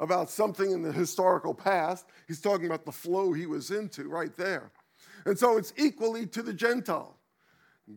[0.00, 2.06] about something in the historical past.
[2.26, 4.72] He's talking about the flow he was into right there.
[5.26, 7.16] And so it's equally to the Gentile.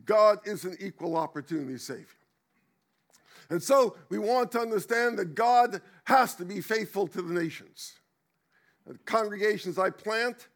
[0.06, 2.06] God is an equal opportunity Savior.
[3.50, 7.94] And so we want to understand that God has to be faithful to the nations.
[8.86, 10.50] The congregations I plant,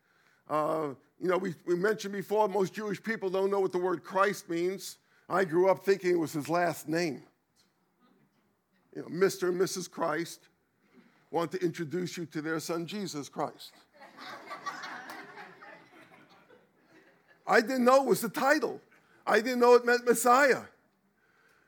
[0.50, 0.90] uh,
[1.20, 4.50] you know, we, we mentioned before, most Jewish people don't know what the word Christ
[4.50, 4.98] means.
[5.30, 7.24] I grew up thinking it was his last name.
[8.94, 9.50] You know, Mr.
[9.50, 9.90] and Mrs.
[9.90, 10.50] Christ
[11.32, 13.72] want to introduce you to their son, Jesus Christ.
[17.46, 18.82] I didn't know it was the title.
[19.26, 20.62] I didn't know it meant Messiah.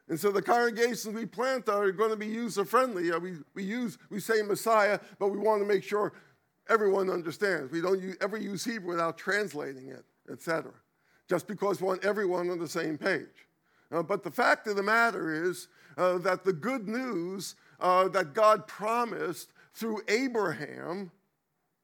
[0.10, 3.12] And so the congregations we plant are going to be user friendly.
[3.20, 6.14] We, we, use, we say Messiah, but we want to make sure
[6.68, 7.72] everyone understands.
[7.72, 10.72] We don't use, ever use Hebrew without translating it, etc.
[11.30, 13.48] Just because we want everyone on the same page.
[13.92, 18.34] Uh, but the fact of the matter is uh, that the good news uh, that
[18.34, 21.12] God promised through Abraham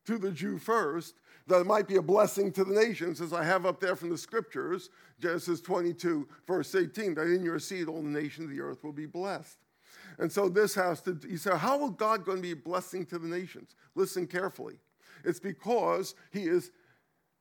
[0.06, 1.16] to the Jew first,
[1.48, 4.10] that it might be a blessing to the nations, as I have up there from
[4.10, 4.90] the scriptures,
[5.20, 8.92] Genesis 22, verse 18, that in your seed all the nations of the earth will
[8.92, 9.58] be blessed.
[10.18, 13.06] And so this has to, you say, how will God going to be a blessing
[13.08, 13.76] to the nations?
[13.96, 14.76] Listen carefully.
[15.24, 16.72] It's because he is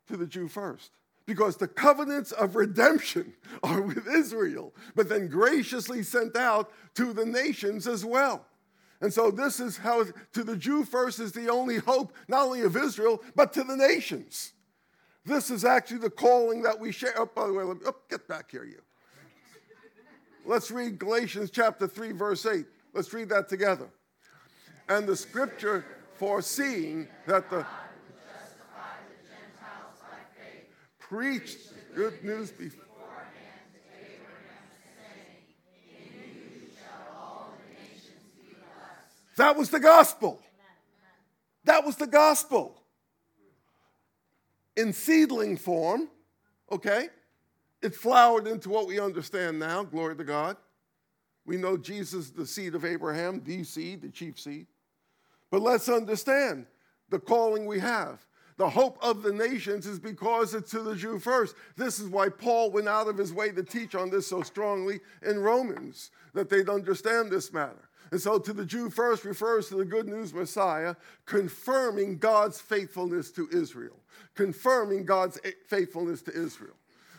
[0.09, 0.91] to the Jew first.
[1.27, 7.25] Because the covenants of redemption are with Israel, but then graciously sent out to the
[7.25, 8.47] nations as well.
[9.01, 12.63] And so this is how to the Jew first is the only hope, not only
[12.63, 14.53] of Israel, but to the nations.
[15.27, 17.15] This is actually the calling that we share.
[17.17, 18.81] Oh, by the way, let me, oh, get back here, you.
[20.47, 22.67] Let's read Galatians chapter 3, verse 8.
[22.93, 23.89] Let's read that together.
[24.89, 27.67] And the scripture foreseeing that the
[31.09, 31.59] preached
[31.95, 32.85] good news before.
[39.37, 40.41] That was the gospel.
[41.65, 42.81] That was the gospel.
[44.77, 46.09] In seedling form,
[46.71, 47.09] okay?
[47.83, 50.57] It flowered into what we understand now, glory to God.
[51.47, 54.67] We know Jesus, the seed of Abraham, the seed, the chief seed.
[55.51, 56.67] But let's understand
[57.11, 58.25] the calling we have.
[58.57, 61.57] The hope of the nations is because it's to the Jew first.
[61.77, 65.01] This is why Paul went out of his way to teach on this so strongly
[65.23, 67.89] in Romans, that they'd understand this matter.
[68.13, 70.95] And so, to the Jew first refers to the good news Messiah,
[71.27, 73.97] confirming God's faithfulness to Israel,
[74.37, 76.75] confirming God's faithfulness to Israel.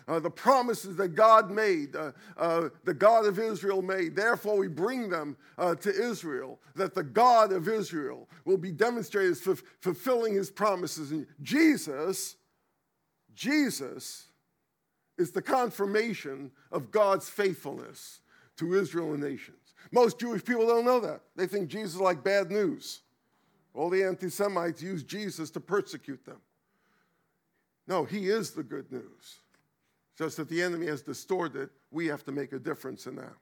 [0.07, 4.15] Uh, the promises that God made, uh, uh, the God of Israel made.
[4.15, 9.31] Therefore, we bring them uh, to Israel, that the God of Israel will be demonstrated
[9.31, 11.11] as f- fulfilling his promises.
[11.11, 12.35] And Jesus,
[13.33, 14.27] Jesus
[15.17, 18.21] is the confirmation of God's faithfulness
[18.57, 19.57] to Israel and nations.
[19.91, 21.21] Most Jewish people don't know that.
[21.35, 23.01] They think Jesus is like bad news.
[23.73, 26.41] All the anti Semites use Jesus to persecute them.
[27.87, 29.39] No, he is the good news.
[30.17, 33.33] Just that the enemy has distorted, we have to make a difference in that.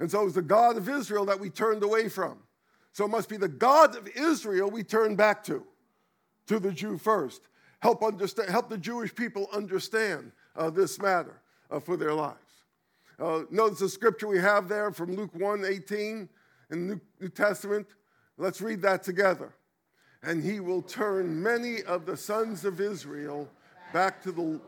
[0.00, 2.38] And so it was the God of Israel that we turned away from.
[2.92, 5.64] So it must be the God of Israel we turn back to,
[6.46, 7.42] to the Jew first.
[7.80, 11.40] Help, understand, help the Jewish people understand uh, this matter
[11.70, 12.36] uh, for their lives.
[13.18, 16.28] Uh, notice the scripture we have there from Luke 1 18
[16.70, 17.86] in the New, New Testament.
[18.36, 19.54] Let's read that together.
[20.22, 23.48] And he will turn many of the sons of Israel
[23.92, 24.60] back to the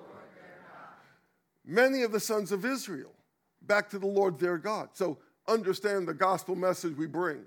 [1.64, 3.12] many of the sons of Israel
[3.62, 4.90] back to the Lord their God.
[4.94, 7.42] So understand the gospel message we bring.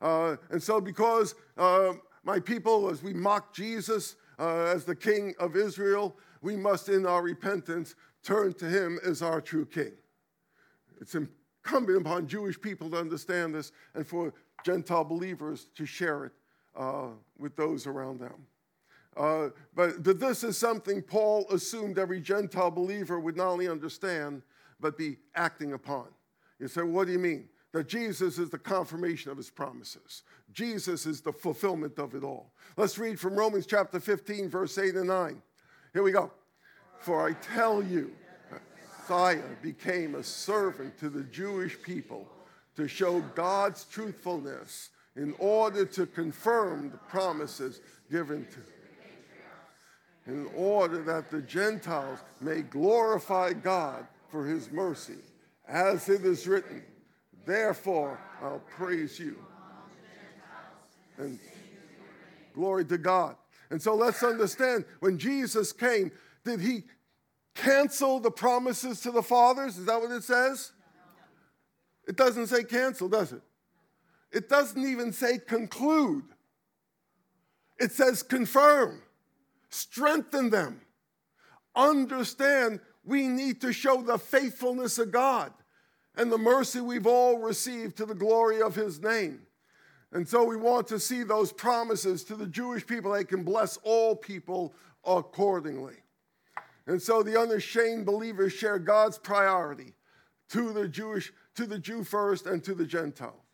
[0.00, 1.92] Uh, and so, because uh,
[2.24, 7.06] my people, as we mock Jesus uh, as the King of Israel, we must, in
[7.06, 9.92] our repentance, turn to him as our true King.
[11.00, 14.32] It's incumbent upon Jewish people to understand this and for
[14.64, 16.32] Gentile believers to share it
[16.76, 17.08] uh,
[17.38, 18.46] with those around them.
[19.16, 24.42] Uh, but, but this is something Paul assumed every Gentile believer would not only understand,
[24.78, 26.06] but be acting upon.
[26.58, 27.48] You say, what do you mean?
[27.72, 30.22] That Jesus is the confirmation of his promises.
[30.52, 32.52] Jesus is the fulfillment of it all.
[32.76, 35.42] Let's read from Romans chapter 15, verse 8 and 9.
[35.92, 36.30] Here we go.
[37.00, 38.12] For I tell you,
[39.10, 42.28] Messiah became a servant to the Jewish people
[42.76, 47.80] to show God's truthfulness in order to confirm the promises
[48.10, 48.60] given to
[50.26, 55.18] in order that the Gentiles may glorify God for his mercy.
[55.66, 56.82] As it is written,
[57.46, 59.36] therefore I'll praise you.
[61.18, 61.38] And
[62.54, 63.36] glory to God.
[63.70, 66.10] And so let's understand when Jesus came,
[66.44, 66.84] did he
[67.54, 69.78] cancel the promises to the fathers?
[69.78, 70.72] Is that what it says?
[72.08, 73.42] It doesn't say cancel, does it?
[74.32, 76.24] It doesn't even say conclude.
[77.78, 79.02] It says confirm
[79.70, 80.80] strengthen them.
[81.74, 85.52] Understand we need to show the faithfulness of God
[86.16, 89.40] and the mercy we've all received to the glory of his name.
[90.12, 93.12] And so we want to see those promises to the Jewish people.
[93.12, 95.94] They can bless all people accordingly.
[96.86, 99.94] And so the unashamed believers share God's priority
[100.50, 103.44] to the Jewish, to the Jew first and to the Gentile.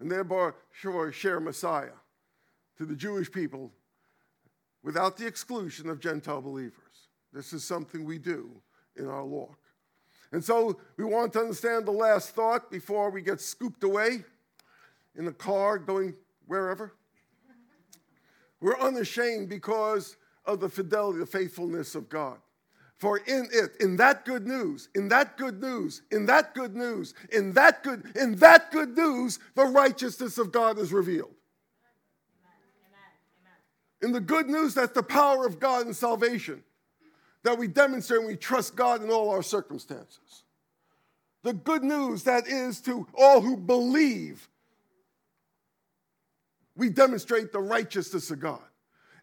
[0.00, 1.98] And thereby sure share Messiah
[2.78, 3.72] to the Jewish people
[4.82, 6.72] without the exclusion of Gentile believers.
[7.32, 8.50] This is something we do
[8.96, 9.58] in our walk.
[10.32, 14.24] And so we want to understand the last thought before we get scooped away
[15.16, 16.14] in the car going
[16.46, 16.92] wherever.
[18.60, 22.38] We're unashamed because of the fidelity, the faithfulness of God.
[22.96, 27.14] For in it, in that good news, in that good news, in that good news,
[27.30, 31.34] in that good, in that good news, the righteousness of God is revealed.
[34.00, 36.62] In the good news, that's the power of God in salvation
[37.42, 40.44] that we demonstrate we trust God in all our circumstances.
[41.42, 44.48] The good news that is to all who believe,
[46.76, 48.60] we demonstrate the righteousness of God.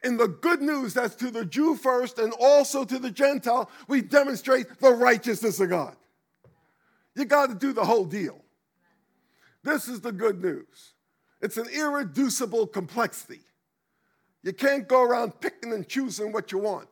[0.03, 4.01] In the good news that's to the Jew first and also to the Gentile, we
[4.01, 5.95] demonstrate the righteousness of God.
[7.15, 8.39] You got to do the whole deal.
[9.63, 10.93] This is the good news.
[11.41, 13.41] It's an irreducible complexity.
[14.45, 16.87] You can't go around picking and choosing what you want.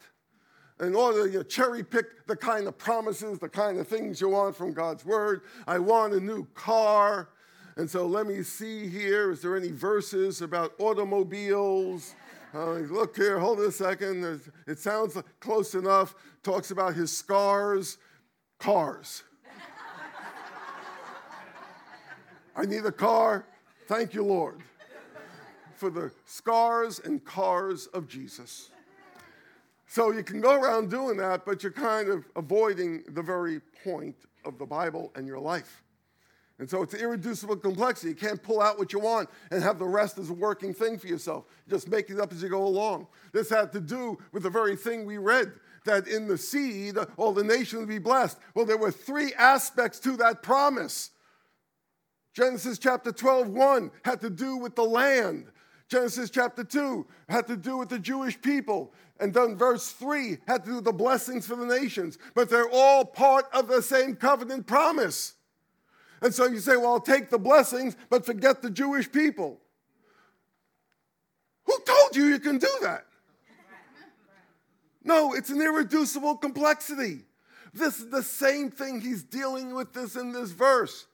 [0.80, 4.56] In order to cherry pick the kind of promises, the kind of things you want
[4.56, 5.42] from God's word.
[5.68, 7.30] I want a new car.
[7.78, 9.32] And so let me see here.
[9.32, 12.16] Is there any verses about automobiles?
[12.56, 14.42] Uh, look here, hold a second.
[14.66, 16.16] It sounds close enough.
[16.42, 18.00] Talks about his scars,
[18.58, 19.22] cars.
[22.56, 23.46] I need a car.
[23.88, 24.64] Thank you, Lord
[25.84, 28.70] for the scars and cars of Jesus.
[29.86, 34.16] So you can go around doing that, but you're kind of avoiding the very point
[34.46, 35.84] of the Bible and your life.
[36.58, 38.12] And so it's irreducible complexity.
[38.12, 40.98] You can't pull out what you want and have the rest as a working thing
[40.98, 41.44] for yourself.
[41.68, 43.08] You just make it up as you go along.
[43.34, 45.52] This had to do with the very thing we read
[45.84, 48.38] that in the seed all the nations be blessed.
[48.56, 51.10] Well, there were three aspects to that promise.
[52.34, 55.52] Genesis chapter 12, 1 had to do with the land.
[55.94, 58.96] Genesis chapter 2 had to do with the Jewish people.
[59.20, 62.18] And then verse 3 had to do with the blessings for the nations.
[62.34, 65.36] But they're all part of the same covenant promise.
[66.24, 69.62] And so you say, well, I'll take the blessings, but forget the Jewish people.
[71.66, 73.06] Who told you you can do that?
[75.04, 77.26] No, it's an irreducible complexity.
[77.72, 81.06] This is the same thing he's dealing with this in this verse.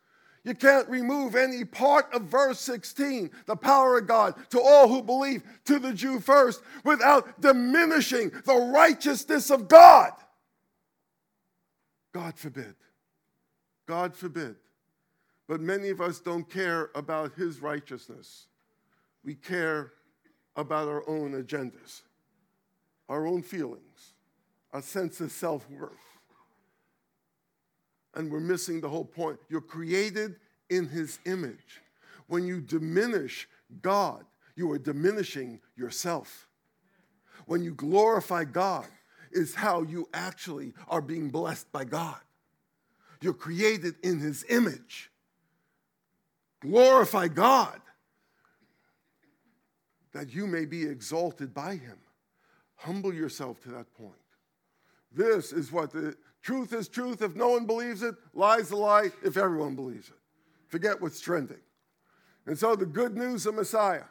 [0.44, 5.02] You can't remove any part of verse 16, the power of God to all who
[5.02, 10.12] believe, to the Jew first, without diminishing the righteousness of God.
[12.14, 12.76] God forbid.
[13.86, 14.56] God forbid.
[15.48, 18.48] But many of us don't care about his righteousness.
[19.24, 19.92] We care
[20.56, 22.02] about our own agendas,
[23.10, 24.14] our own feelings,
[24.72, 26.09] our sense of self worth
[28.20, 29.40] and we're missing the whole point.
[29.50, 30.36] You're created
[30.70, 31.82] in his image.
[32.28, 33.48] When you diminish
[33.82, 36.48] God, you are diminishing yourself.
[37.46, 38.86] When you glorify God,
[39.32, 42.18] is how you actually are being blessed by God.
[43.22, 45.12] You're created in his image.
[46.62, 47.80] Glorify God
[50.14, 52.00] that you may be exalted by him.
[52.76, 54.14] Humble yourself to that point.
[55.12, 57.22] This is what the Truth is truth.
[57.22, 60.16] If no one believes it, lie's a lie if everyone believes it.
[60.68, 61.60] Forget what's trending.
[62.46, 64.06] And so the good news of Messiah,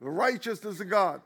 [0.00, 1.22] the righteousness of God,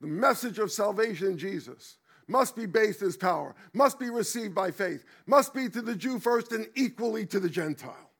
[0.00, 1.96] the message of salvation in Jesus
[2.28, 6.18] must be based as power, must be received by faith, must be to the Jew
[6.18, 8.10] first and equally to the Gentile.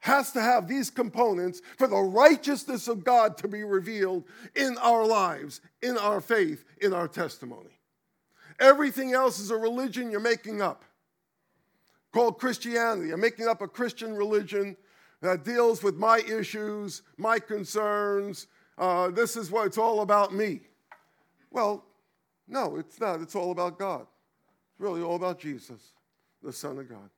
[0.00, 4.24] Has to have these components for the righteousness of God to be revealed
[4.56, 7.79] in our lives, in our faith, in our testimony.
[8.58, 10.84] Everything else is a religion you're making up
[12.12, 13.12] called Christianity.
[13.12, 14.76] I'm making up a Christian religion
[15.22, 18.46] that deals with my issues, my concerns.
[18.78, 20.60] Uh, this is what it's all about me.
[21.50, 21.84] Well,
[22.48, 23.20] no, it's not.
[23.20, 24.02] It's all about God.
[24.02, 25.92] It's really all about Jesus,
[26.42, 27.10] the Son of God.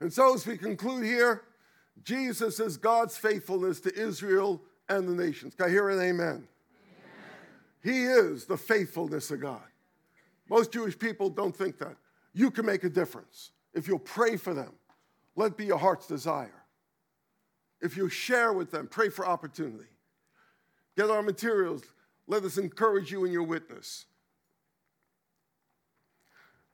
[0.00, 1.42] And so, as we conclude here,
[2.02, 5.54] Jesus is God's faithfulness to Israel and the nations.
[5.54, 6.48] Can I hear an amen?
[7.84, 9.62] He is the faithfulness of God.
[10.48, 11.96] Most Jewish people don't think that.
[12.32, 14.72] You can make a difference if you'll pray for them.
[15.36, 16.64] Let it be your heart's desire.
[17.82, 19.90] If you share with them, pray for opportunity.
[20.96, 21.82] Get our materials.
[22.26, 24.06] Let us encourage you in your witness.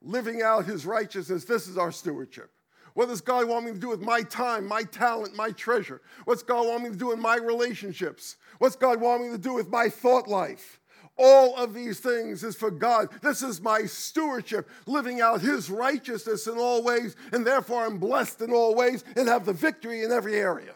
[0.01, 2.53] Living out his righteousness, this is our stewardship.
[2.95, 6.01] What does God want me to do with my time, my talent, my treasure?
[6.25, 8.37] What's God want me to do in my relationships?
[8.59, 10.80] What's God want me to do with my thought life?
[11.17, 13.09] All of these things is for God.
[13.23, 18.41] This is my stewardship, living out His righteousness in all ways, and therefore I'm blessed
[18.41, 20.75] in all ways and have the victory in every area.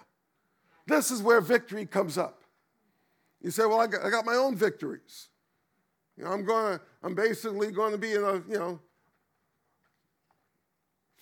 [0.86, 2.42] This is where victory comes up.
[3.40, 5.28] You say, Well, I got, I got my own victories.
[6.16, 8.80] You know, I'm going to, I'm basically going to be in a, you know,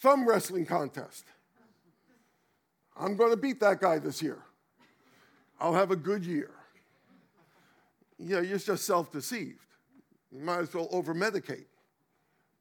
[0.01, 1.25] thumb wrestling contest.
[2.97, 4.39] I'm going to beat that guy this year.
[5.59, 6.51] I'll have a good year
[8.23, 9.59] you know, you're just self deceived.
[10.31, 11.67] You might as well over medicate.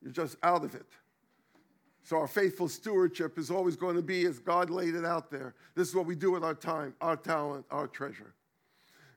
[0.01, 0.87] You're just out of it.
[2.03, 5.53] So, our faithful stewardship is always going to be as God laid it out there.
[5.75, 8.33] This is what we do with our time, our talent, our treasure.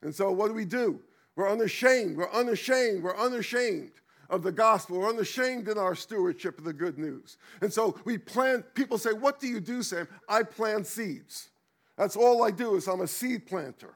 [0.03, 1.01] And so, what do we do?
[1.35, 2.17] We're unashamed.
[2.17, 3.03] We're unashamed.
[3.03, 3.93] We're unashamed
[4.29, 4.99] of the gospel.
[4.99, 7.39] We're unashamed in our stewardship of the good news.
[7.63, 10.07] And so, we plant, people say, What do you do, Sam?
[10.29, 11.49] I plant seeds.
[11.97, 13.95] That's all I do is I'm a seed planter.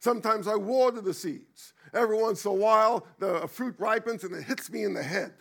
[0.00, 1.72] Sometimes I water the seeds.
[1.94, 5.32] Every once in a while, the fruit ripens and it hits me in the head.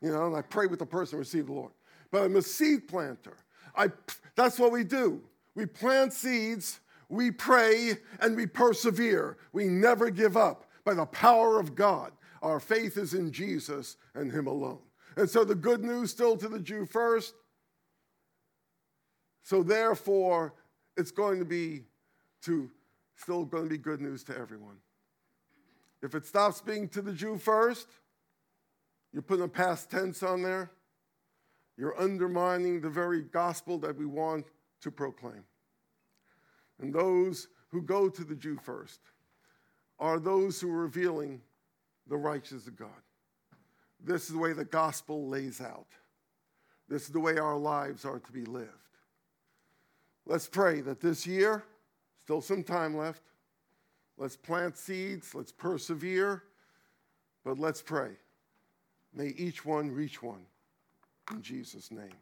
[0.00, 1.72] You know, and I pray with the person who received the Lord.
[2.10, 3.36] But I'm a seed planter.
[3.76, 3.90] I,
[4.36, 5.22] that's what we do.
[5.54, 9.38] We plant seeds, we pray, and we persevere.
[9.52, 12.12] We never give up by the power of God.
[12.42, 14.78] Our faith is in Jesus and Him alone.
[15.16, 17.34] And so the good news still to the Jew first.
[19.42, 20.54] So therefore,
[20.96, 21.84] it's going to be
[22.42, 22.70] to
[23.18, 24.76] still going to be good news to everyone.
[26.02, 27.88] If it stops being to the Jew first,
[29.12, 30.70] you're putting a past tense on there,
[31.76, 34.46] you're undermining the very gospel that we want
[34.82, 35.44] to proclaim.
[36.80, 39.00] And those who go to the Jew first
[39.98, 41.40] are those who are revealing
[42.08, 42.88] the righteousness of God.
[44.02, 45.88] This is the way the gospel lays out.
[46.88, 48.70] This is the way our lives are to be lived.
[50.24, 51.64] Let's pray that this year,
[52.28, 53.22] still some time left,
[54.18, 56.42] Let's plant seeds, let's persevere,
[57.42, 58.10] but let's pray.
[59.14, 60.44] May each one reach one
[61.30, 62.18] in Jesus' name.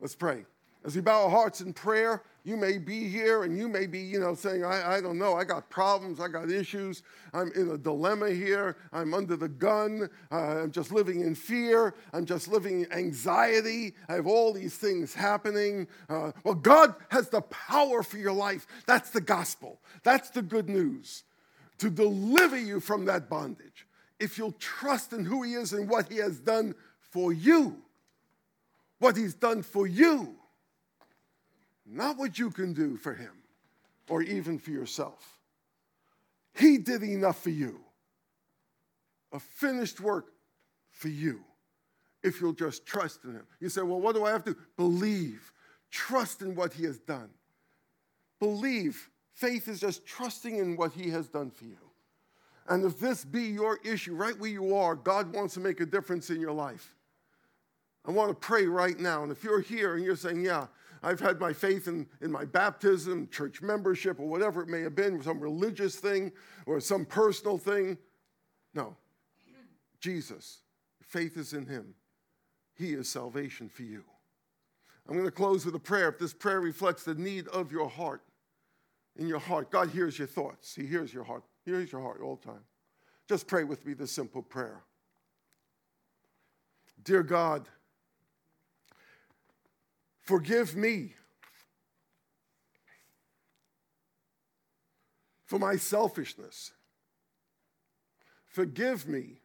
[0.00, 0.46] Let's pray.
[0.82, 3.98] As we bow our hearts in prayer, You may be here and you may be,
[3.98, 7.02] you know, saying, I, I don't know, I got problems, I got issues,
[7.34, 11.94] I'm in a dilemma here, I'm under the gun, uh, I'm just living in fear,
[12.14, 15.88] I'm just living in anxiety, I have all these things happening.
[16.08, 18.66] Uh, well, God has the power for your life.
[18.86, 21.24] That's the gospel, that's the good news
[21.76, 23.86] to deliver you from that bondage.
[24.18, 27.82] If you'll trust in who He is and what He has done for you,
[29.00, 30.38] what He's done for you
[31.90, 33.32] not what you can do for him
[34.08, 35.38] or even for yourself.
[36.54, 37.80] He did enough for you,
[39.32, 40.32] a finished work
[40.90, 41.40] for you,
[42.22, 43.46] if you'll just trust in him.
[43.60, 45.52] You say, well, what do I have to believe?
[45.90, 47.30] Trust in what he has done.
[48.40, 49.08] Believe.
[49.34, 51.78] Faith is just trusting in what he has done for you.
[52.68, 55.86] And if this be your issue, right where you are, God wants to make a
[55.86, 56.94] difference in your life.
[58.04, 59.22] I want to pray right now.
[59.22, 60.66] And if you're here and you're saying, Yeah,
[61.02, 64.94] I've had my faith in, in my baptism, church membership, or whatever it may have
[64.94, 66.32] been, some religious thing
[66.66, 67.98] or some personal thing.
[68.74, 68.96] No.
[70.00, 70.60] Jesus.
[71.02, 71.94] Faith is in him.
[72.74, 74.04] He is salvation for you.
[75.08, 76.08] I'm going to close with a prayer.
[76.08, 78.22] If this prayer reflects the need of your heart,
[79.16, 80.74] in your heart, God hears your thoughts.
[80.74, 81.42] He hears your heart.
[81.64, 82.64] He hears your heart all the time.
[83.28, 84.84] Just pray with me this simple prayer.
[87.02, 87.68] Dear God,
[90.28, 91.14] Forgive me
[95.46, 96.72] for my selfishness.
[98.46, 99.38] Forgive me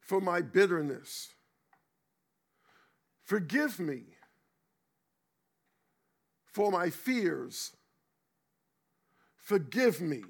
[0.00, 1.30] for my bitterness.
[3.24, 4.02] Forgive me
[6.44, 7.72] for my fears.
[9.38, 10.22] Forgive me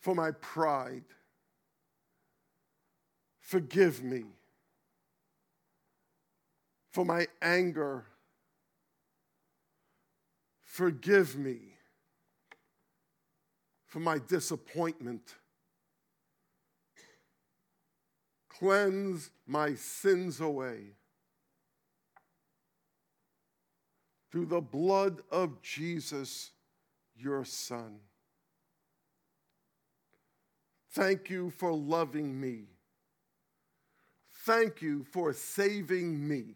[0.00, 1.04] for my pride.
[3.40, 4.35] Forgive me
[6.96, 8.06] for my anger.
[10.64, 11.58] Forgive me
[13.84, 15.34] for my disappointment.
[18.48, 20.94] Cleanse my sins away
[24.32, 26.52] through the blood of Jesus,
[27.14, 27.98] your Son.
[30.92, 32.68] Thank you for loving me.
[34.46, 36.54] Thank you for saving me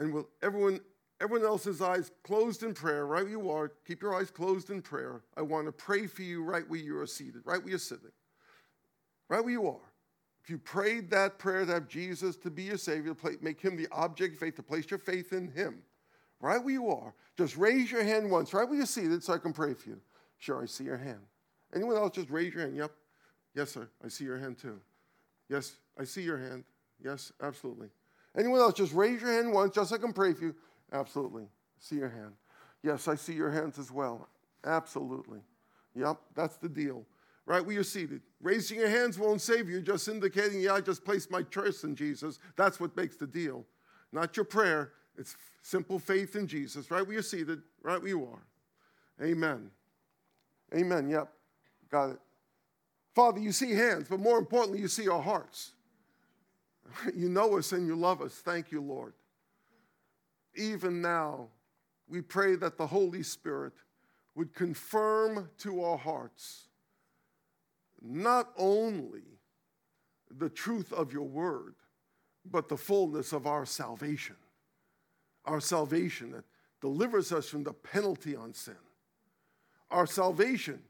[0.00, 0.80] and with everyone,
[1.20, 4.80] everyone else's eyes closed in prayer, right where you are, keep your eyes closed in
[4.82, 5.22] prayer.
[5.36, 8.10] I want to pray for you right where you are seated, right where you're sitting,
[9.28, 9.92] right where you are.
[10.42, 13.88] If you prayed that prayer to have Jesus to be your Savior, make Him the
[13.92, 15.82] object of faith, to place your faith in Him,
[16.40, 19.38] right where you are, just raise your hand once, right where you're seated, so I
[19.38, 20.00] can pray for you.
[20.38, 21.20] Sure, I see your hand.
[21.74, 22.74] Anyone else, just raise your hand.
[22.74, 22.90] Yep.
[23.54, 23.86] Yes, sir.
[24.02, 24.80] I see your hand too.
[25.50, 26.64] Yes, I see your hand.
[27.04, 27.88] Yes, absolutely.
[28.36, 28.74] Anyone else?
[28.74, 30.54] Just raise your hand once, just so I can pray for you.
[30.92, 31.44] Absolutely.
[31.78, 32.32] See your hand.
[32.82, 34.28] Yes, I see your hands as well.
[34.64, 35.40] Absolutely.
[35.94, 37.04] Yep, that's the deal.
[37.46, 38.22] Right where you're seated.
[38.40, 41.96] Raising your hands won't save you, just indicating, yeah, I just placed my trust in
[41.96, 42.38] Jesus.
[42.56, 43.64] That's what makes the deal.
[44.12, 46.90] Not your prayer, it's simple faith in Jesus.
[46.90, 49.26] Right where you're seated, right where you are.
[49.26, 49.70] Amen.
[50.74, 51.08] Amen.
[51.08, 51.28] Yep,
[51.90, 52.18] got it.
[53.14, 55.72] Father, you see hands, but more importantly, you see our hearts.
[57.14, 58.34] You know us and you love us.
[58.34, 59.14] Thank you, Lord.
[60.54, 61.48] Even now,
[62.08, 63.72] we pray that the Holy Spirit
[64.34, 66.68] would confirm to our hearts
[68.02, 69.22] not only
[70.30, 71.74] the truth of your word,
[72.50, 74.36] but the fullness of our salvation.
[75.44, 76.44] Our salvation that
[76.80, 78.76] delivers us from the penalty on sin.
[79.90, 80.80] Our salvation,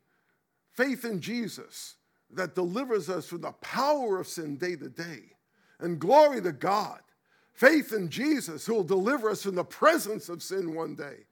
[0.73, 1.97] faith in Jesus,
[2.33, 5.33] that delivers us from the power of sin day to day
[5.81, 7.01] and glory to God.
[7.53, 11.27] Faith in Jesus who will deliver us from the presence of sin one day.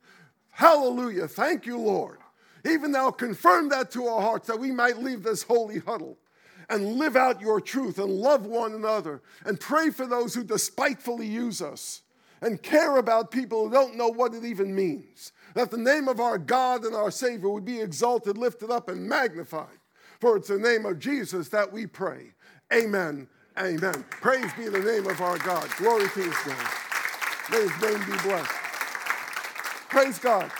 [0.50, 1.28] Hallelujah.
[1.28, 2.18] Thank you, Lord.
[2.66, 6.18] Even now, confirm that to our hearts that we might leave this holy huddle
[6.68, 11.26] and live out your truth and love one another and pray for those who despitefully
[11.26, 12.02] use us
[12.42, 15.32] and care about people who don't know what it even means.
[15.54, 19.08] That the name of our God and our Savior would be exalted, lifted up, and
[19.08, 19.78] magnified.
[20.20, 22.34] For it's the name of Jesus that we pray.
[22.72, 23.28] Amen
[23.60, 24.04] Amen.
[24.10, 25.68] Praise be the name of our God.
[25.78, 26.66] Glory to his name.
[27.50, 28.52] May his name be blessed.
[29.90, 30.50] Praise God.